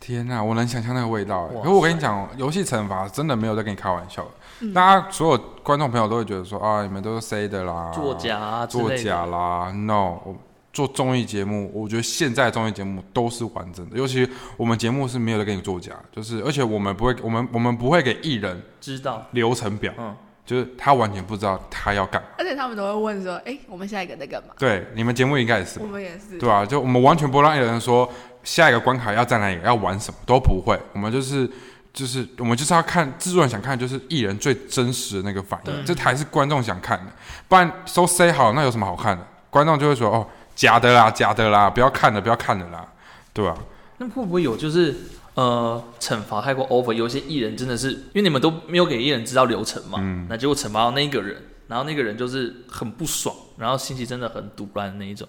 [0.00, 1.54] 天呐，我能想象那个味道欸。
[1.54, 4.26] 哇可是我跟你讲，游戏惩罚真的没有在跟你开玩笑。
[4.62, 9.72] 嗯大家所有观众朋友都会觉得说啊，你们都是 C 的啦，作假啊作假啦。
[9.72, 10.36] No，我
[10.72, 20.14] 做综艺节目，我觉得现在的综艺节目都是完整的，尤其我们节目是没有在给你作假，就是而且我们不会，我们我们不会给艺人知道，流程表，嗯，
[20.46, 22.28] 就是他完全不知道他要干嘛。
[22.38, 25.86] 而且他们都会问说：“哎、我们下一个在干嘛对，你们节目应该也是？”我？
[25.86, 26.38] 们也是。
[26.38, 28.08] 对啊，就我们完全不会让艺人说
[28.44, 30.78] 下一个关卡要在哪里，要玩什么都不会。
[30.92, 31.50] 我们就是
[31.92, 37.12] 就是我们就是要看制作人想看，就是艺人最真实的那个反应，对这才是观众想看的。
[37.48, 39.26] 不然都 say 好，那有什么好看的？
[39.50, 42.86] 观众就会说哦，假的啦，假的啦，不要看了，不要看了啦，
[43.32, 43.54] 对吧、
[43.98, 44.94] 那会不会有就是
[45.34, 46.92] 呃惩罚太过 over？
[46.92, 51.36] 有些艺人真的是因为你们都没有给艺人知道流程嘛，嗯那结果惩罚到那个人，
[51.68, 55.26] 然后那个人就是很不爽，然后心情真的很堵烂的那一种。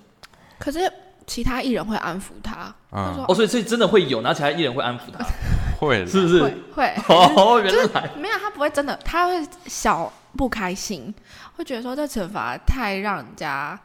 [0.59, 0.79] 可是
[1.25, 5.25] 其他艺人会安抚他，他嗯，说哦，所以所以真的会有，然后其他艺人会安抚他，
[5.79, 6.41] 会是不是？
[6.75, 6.93] 会。
[7.07, 11.13] 哦，原来没有，他不会真的，他会小不开心，
[11.55, 13.79] 会觉得说这惩罚太让人家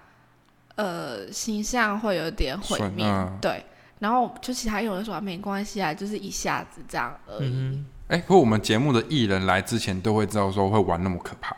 [0.76, 3.04] 呃形象会有点毁灭，
[3.40, 3.64] 对。
[3.98, 7.50] 然后就其他艺人说啊没关系啊，就是一下子这样而已。
[7.50, 11.56] 嗯哎、可我们节目的艺人来之前都会知道说会玩那么可怕，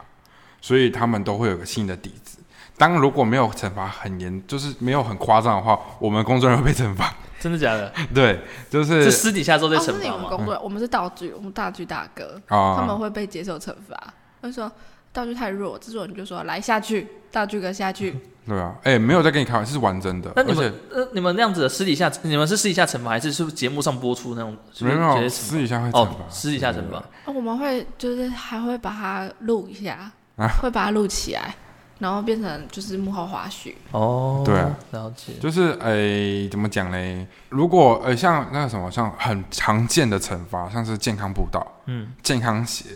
[0.61, 2.39] 所以他们都会有个新的底子。
[2.77, 7.13] 当如果没有惩罚很严，就是没有很夸张的话，我们工作人员会被惩罚。
[7.41, 7.93] 真的假的？
[8.15, 8.41] 对，
[8.71, 10.29] 就是是私底下之后再哦，这是你惩罚吗？
[10.29, 14.15] 们工作，我们是道具，我们道具大哥，啊，他们会被接受惩罚。
[14.41, 14.71] 他说
[15.13, 18.17] 道具太弱，制作人就说来下去，道具哥下去。
[18.49, 24.57] 对啊，哎、没有在跟你开玩笑，是玩真的，那你而且们呃，你们那样子的私底下，你们是私底下惩罚，还是是节目上播出那种？
[24.81, 27.03] 没有私底下会惩哦罚，，私底下惩罚。
[27.27, 31.55] 那我们会就是还会把它录一下，啊会把它录起来，
[31.99, 33.75] 然后变成就是幕后花絮。
[33.91, 35.35] 哦，对啊，了解。
[35.41, 37.27] 就是诶、怎么讲嘞？
[37.51, 42.87] 如果呃、像那个什么，像很常见的惩罚，像是健康步道、嗯，健康鞋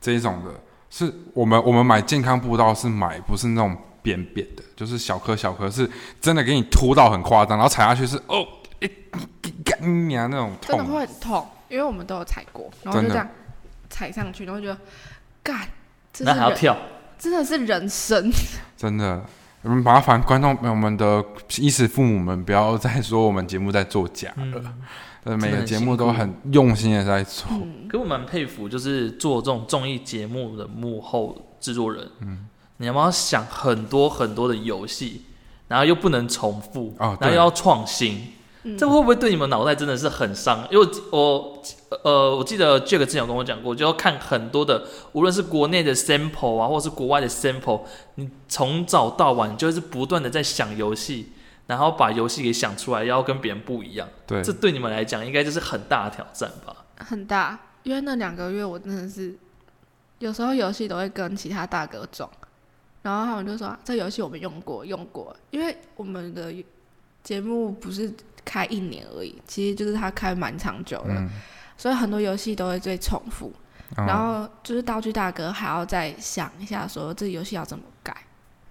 [0.00, 0.50] 这一种的，
[0.90, 3.76] 是我们我们买健康步道是买不是那种
[4.06, 5.90] 扁扁的，就是小颗小颗，是
[6.20, 8.46] 真的给你凸到很夸张，然后踩下去是哦
[8.80, 8.88] 一
[9.64, 13.28] 干你啊那种痛真的痛，会很痛，因为我们都有踩过，然后就这样
[13.90, 14.78] 踩上去，然后觉得
[15.42, 15.68] 干，
[16.12, 16.76] 这是人那还要跳，
[17.18, 18.30] 真的是人生。
[18.76, 19.16] 真的。
[19.16, 19.24] 嗯
[19.82, 21.24] 麻烦观众朋友们的
[21.58, 25.36] 衣食父母们，不要再说我们节目在作假了。
[25.36, 27.48] 每个节目都很用心的在做。
[27.50, 32.08] 嗯，可我蛮佩服，就是做这种综艺节目的幕后制作人。
[32.20, 32.46] 嗯，
[32.78, 35.22] 你要不要想很多很多的游戏，
[35.68, 38.32] 然后又不能重复，哦然后又要创新，
[38.64, 40.66] 嗯这会不会对你们脑袋真的是很伤？
[40.70, 41.62] 因为我我
[42.02, 47.82] 呃，我记得 Jack 之前有跟我讲过，就要看很多的，无论是国内的 sample 啊，或是国外的 sample，
[48.16, 51.32] 你从早到晚就是不断的在想游戏。
[51.68, 56.72] 然后把游戏给想出来，要跟别人不一样，对，这对你们来讲应该就是很大的挑战吧？
[56.98, 59.36] 很大，因为那两个月我真的是，
[60.20, 62.30] 有时候游戏都会跟其他大哥撞，
[63.06, 66.52] 然后他们就说、啊这游戏我们用过用过，因为我们的
[67.22, 68.12] 节目不是
[68.44, 71.30] 开一年而已，其实就是它开蛮长久的，嗯，
[71.76, 73.52] 所以很多游戏都会最重复，
[73.96, 74.04] 哦。
[74.04, 78.16] 然后就是道具大哥还要再想一下说这游戏要怎么改，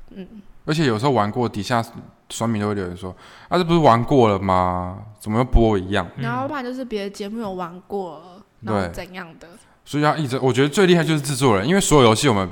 [0.09, 1.81] 嗯，而且有时候玩过，底下
[2.29, 3.15] 酸民都会留言说
[3.47, 4.99] ：“啊，这不是玩过了吗？
[5.19, 6.05] 怎么又播一样？
[6.17, 8.91] 然后不然就是别的节目有玩过了，然后对。
[8.91, 9.47] 怎样的，？”
[9.85, 12.49] 所以要一直，我觉得最厉害就是制作人，因为所有游戏我们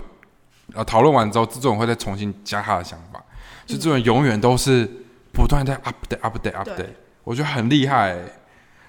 [0.74, 3.24] 呃讨论完之后，制作人会再重新加他的想法，
[3.66, 4.90] 制作人永远都是
[5.32, 6.90] 不断在 update update update，
[7.24, 8.26] 我觉得很厉害欸、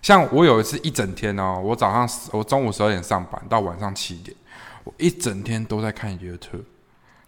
[0.02, 4.36] 像我有一次一整天哦，我早上十我中午十二点上班到晚上七点，
[4.84, 6.64] 我一整天都在看 YouTube。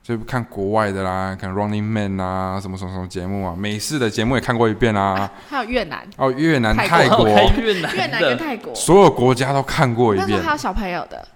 [0.02, 5.28] 就看国外的啦，看 Running Man 啊，什么什么什么节目啊，美式的节目也看过一遍啊。
[5.50, 10.28] 还有越南，哦，越南、泰泰国，越南越南跟，泰国，所有国家都看过一遍。
[10.28, 10.52] 那时候还。
[10.52, 11.26] 有小朋友的，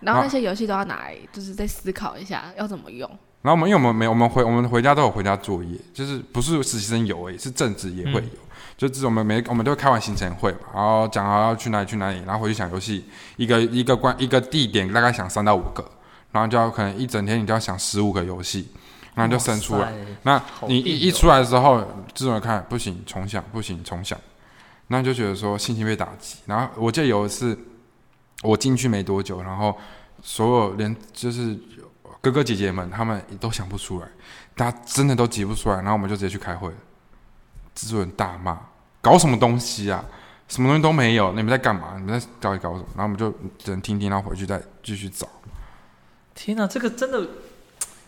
[0.00, 3.08] 然后啊那些游戏都要拿来，就是再思考一下要怎么用。
[3.42, 8.28] 然后我们因为我们没我们回我们回家都有回家作业，就是不是实习生有诶，是正职也会有。
[8.76, 13.04] 就是我们每我们都会开完行程会嘛，然后讲好要去哪里去哪里，然后回去想游戏，
[13.36, 15.84] 一个一个关一个地点大概想三到五个，
[16.32, 18.68] 然后就要可能一整天你就要想十五个游戏，
[19.14, 19.92] 然后就生出来。
[20.22, 21.78] 那你一一出来的时候，
[22.14, 24.18] 制作人看不行，重想不行，重想，
[24.86, 26.38] 那就觉得说心情被打击。
[26.46, 27.58] 然后我记得有一次
[28.42, 29.76] 我进去没多久，然后
[30.22, 31.58] 所有连就是
[32.20, 34.08] 哥哥姐姐们他们都想不出来，
[34.56, 36.74] 大家真的都挤不出来，然后我们就直接去开会了。
[37.74, 38.58] 制作人大骂
[39.00, 40.04] ：“搞什么东西啊？
[40.48, 41.94] 什么东西都没有，你们在干嘛？
[41.96, 45.26] 你们在到底搞什么？”然后我们就只能听听，然后回去再继续找。
[46.34, 47.26] 天哪，这个真的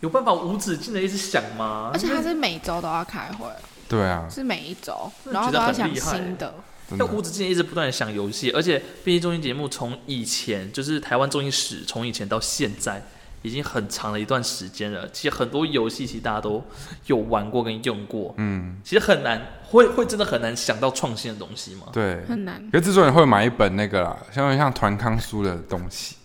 [0.01, 1.91] 有办法无止境的一直想吗？
[1.93, 3.47] 而且他是每周都要开会，
[3.89, 6.55] 对啊，是每一周，然后都要想新的。
[6.89, 13.03] 真的要无止境一直不断的想游戏，而且毕竟综艺节目从以前就是台湾综艺史，从以前到现在
[13.43, 15.09] 已经很长的一段时间了。
[15.11, 16.63] 其实很多游戏其实大家都
[17.07, 21.87] 有玩过跟用过，嗯，其实很难会会真的很难想到创新的东西吗？
[21.93, 22.25] 对。
[22.27, 26.17] 很难，可是制作人会买一本那个啦，像像团康书的东西，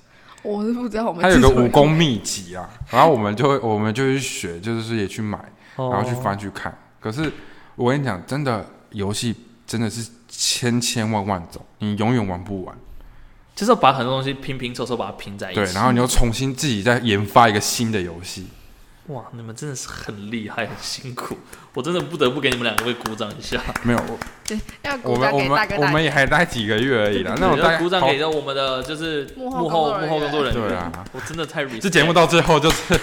[0.44, 5.38] 我是不知道我们他有个武功秘籍啊，然后我们就会我们就去学，就是也去买，
[5.76, 6.78] 然然后去翻去看。
[7.00, 7.32] 可是
[7.76, 9.36] 我跟你讲，真的游戏
[9.68, 12.76] 真的是千千万万种，你永远玩不完。
[13.54, 15.60] 就是把很多东西拼拼凑凑把它拼在一起。
[15.60, 18.48] 对，然后你又重新自己再研发一个新的游戏。
[19.08, 21.38] 哇，你们真的是很厉害，很辛苦，
[21.74, 23.60] 我真的不得不给你们两位鼓掌一下。
[23.84, 25.68] 没有，我对要我鼓们我们。
[25.80, 27.34] 我们也还待几个月而已啦。
[27.38, 30.68] 那种对大概要鼓掌好给到我们的就是幕后幕后工作人员。
[30.68, 33.00] 对啊，我真的太这节目到最后就是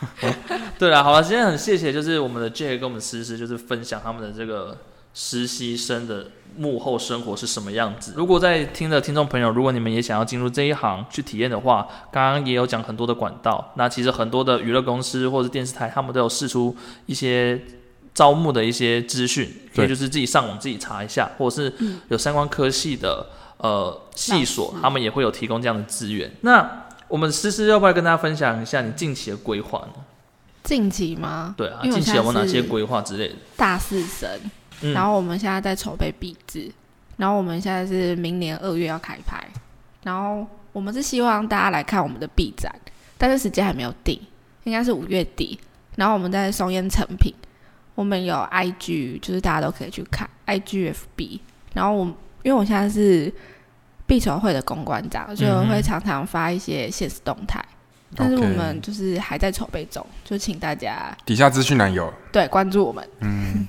[0.78, 4.76] 对了，好了，今天很谢谢，就是我们的 J 跟我们思思，就是分享他们的这个
[5.18, 6.26] 实习生的
[6.58, 8.12] 幕后生活是什么样子。
[8.14, 17.58] 如果在听的听众朋友，如果你们也想要进入这一行去体验的话，刚刚也有讲很多的管道，那其实很多的娱乐公司或者电视台，他们都有试出一些
[18.12, 21.72] 招募的一些资讯，可以就是自己上网自己查一下，或者是
[22.08, 26.30] 有相关科系的呃系所他们也会有提供这样的资源。
[26.42, 30.02] 那我们思思要不要跟大家分享一下你近期的规划呢？
[30.62, 31.54] 近期吗？
[31.56, 33.34] 对啊，近期有没有哪些规划之类的？
[33.56, 34.28] 大四生，
[34.82, 36.70] 嗯然后我们现在在筹备壁纸，
[37.16, 39.42] 然后我们现在是明年二月要开拍，
[40.02, 42.74] 然后我们是希望大家来看我们的 B 展，
[43.16, 44.20] 但是时间还没有定，
[44.64, 45.58] 应该是五月底。
[45.96, 47.34] 然后我们在松烟成品，
[47.94, 51.40] 我们有 IG，就是大家都可以去看 IGFB。
[51.72, 52.04] 然后我
[52.42, 53.32] 因为我现在是
[54.06, 57.64] 必筹会的公关长，所以我会常常发一些现实动态，
[58.14, 63.08] 但是我们就是还在筹备中，就请大家底下资讯栏有，对关注我们。
[63.20, 63.66] 嗯，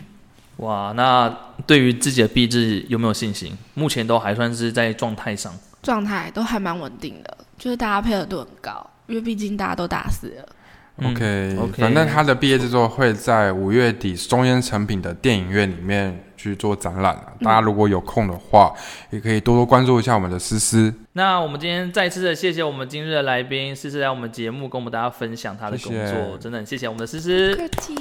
[0.57, 1.35] 哇，那
[1.65, 3.55] 对于自己的毕制有没有信心？
[3.73, 5.53] 目前都还算是在状态上。
[5.83, 10.49] 状态都还蛮稳定的，就是大家配合度很高，因为毕竟大家都大四了。
[10.97, 17.31] 嗯 OK，, OK 反正他的毕业制作会在五月底中烟成品的电影院里面去做展览啊。
[17.41, 18.73] 大家如果有空的话，
[19.11, 20.91] 也可以多多关注一下我们的思思。
[21.13, 27.55] 那我们今天再次的谢谢我们今日的来宾思思来我们节目跟我们大家分享他的工作，真的很谢谢我们的思思。
[27.55, 27.95] 客气。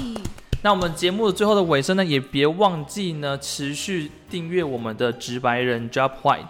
[0.66, 6.48] 那我们节目的最后的尾声呢，也别忘记呢持续订阅我们的直白人 Job White。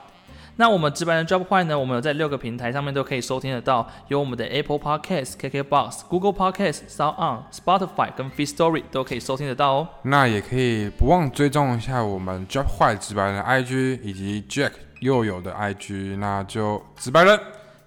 [0.56, 9.88] 那我们直白人 Job White 呢，我们有在六个平台上面都可以收听得到，有我们的 Apple Podcast、KKBox、Google Podcast、Sound On、Spotify 跟 f e e Story 都可以收听得到哦。
[10.04, 17.38] 那也可以不忘追踪一下我们 Job 坏直白人 IG 以及 Jack 又有的 IG，那就直白人，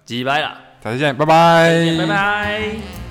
[0.04, 3.09] 击败了，下次见，拜拜，再见，拜拜。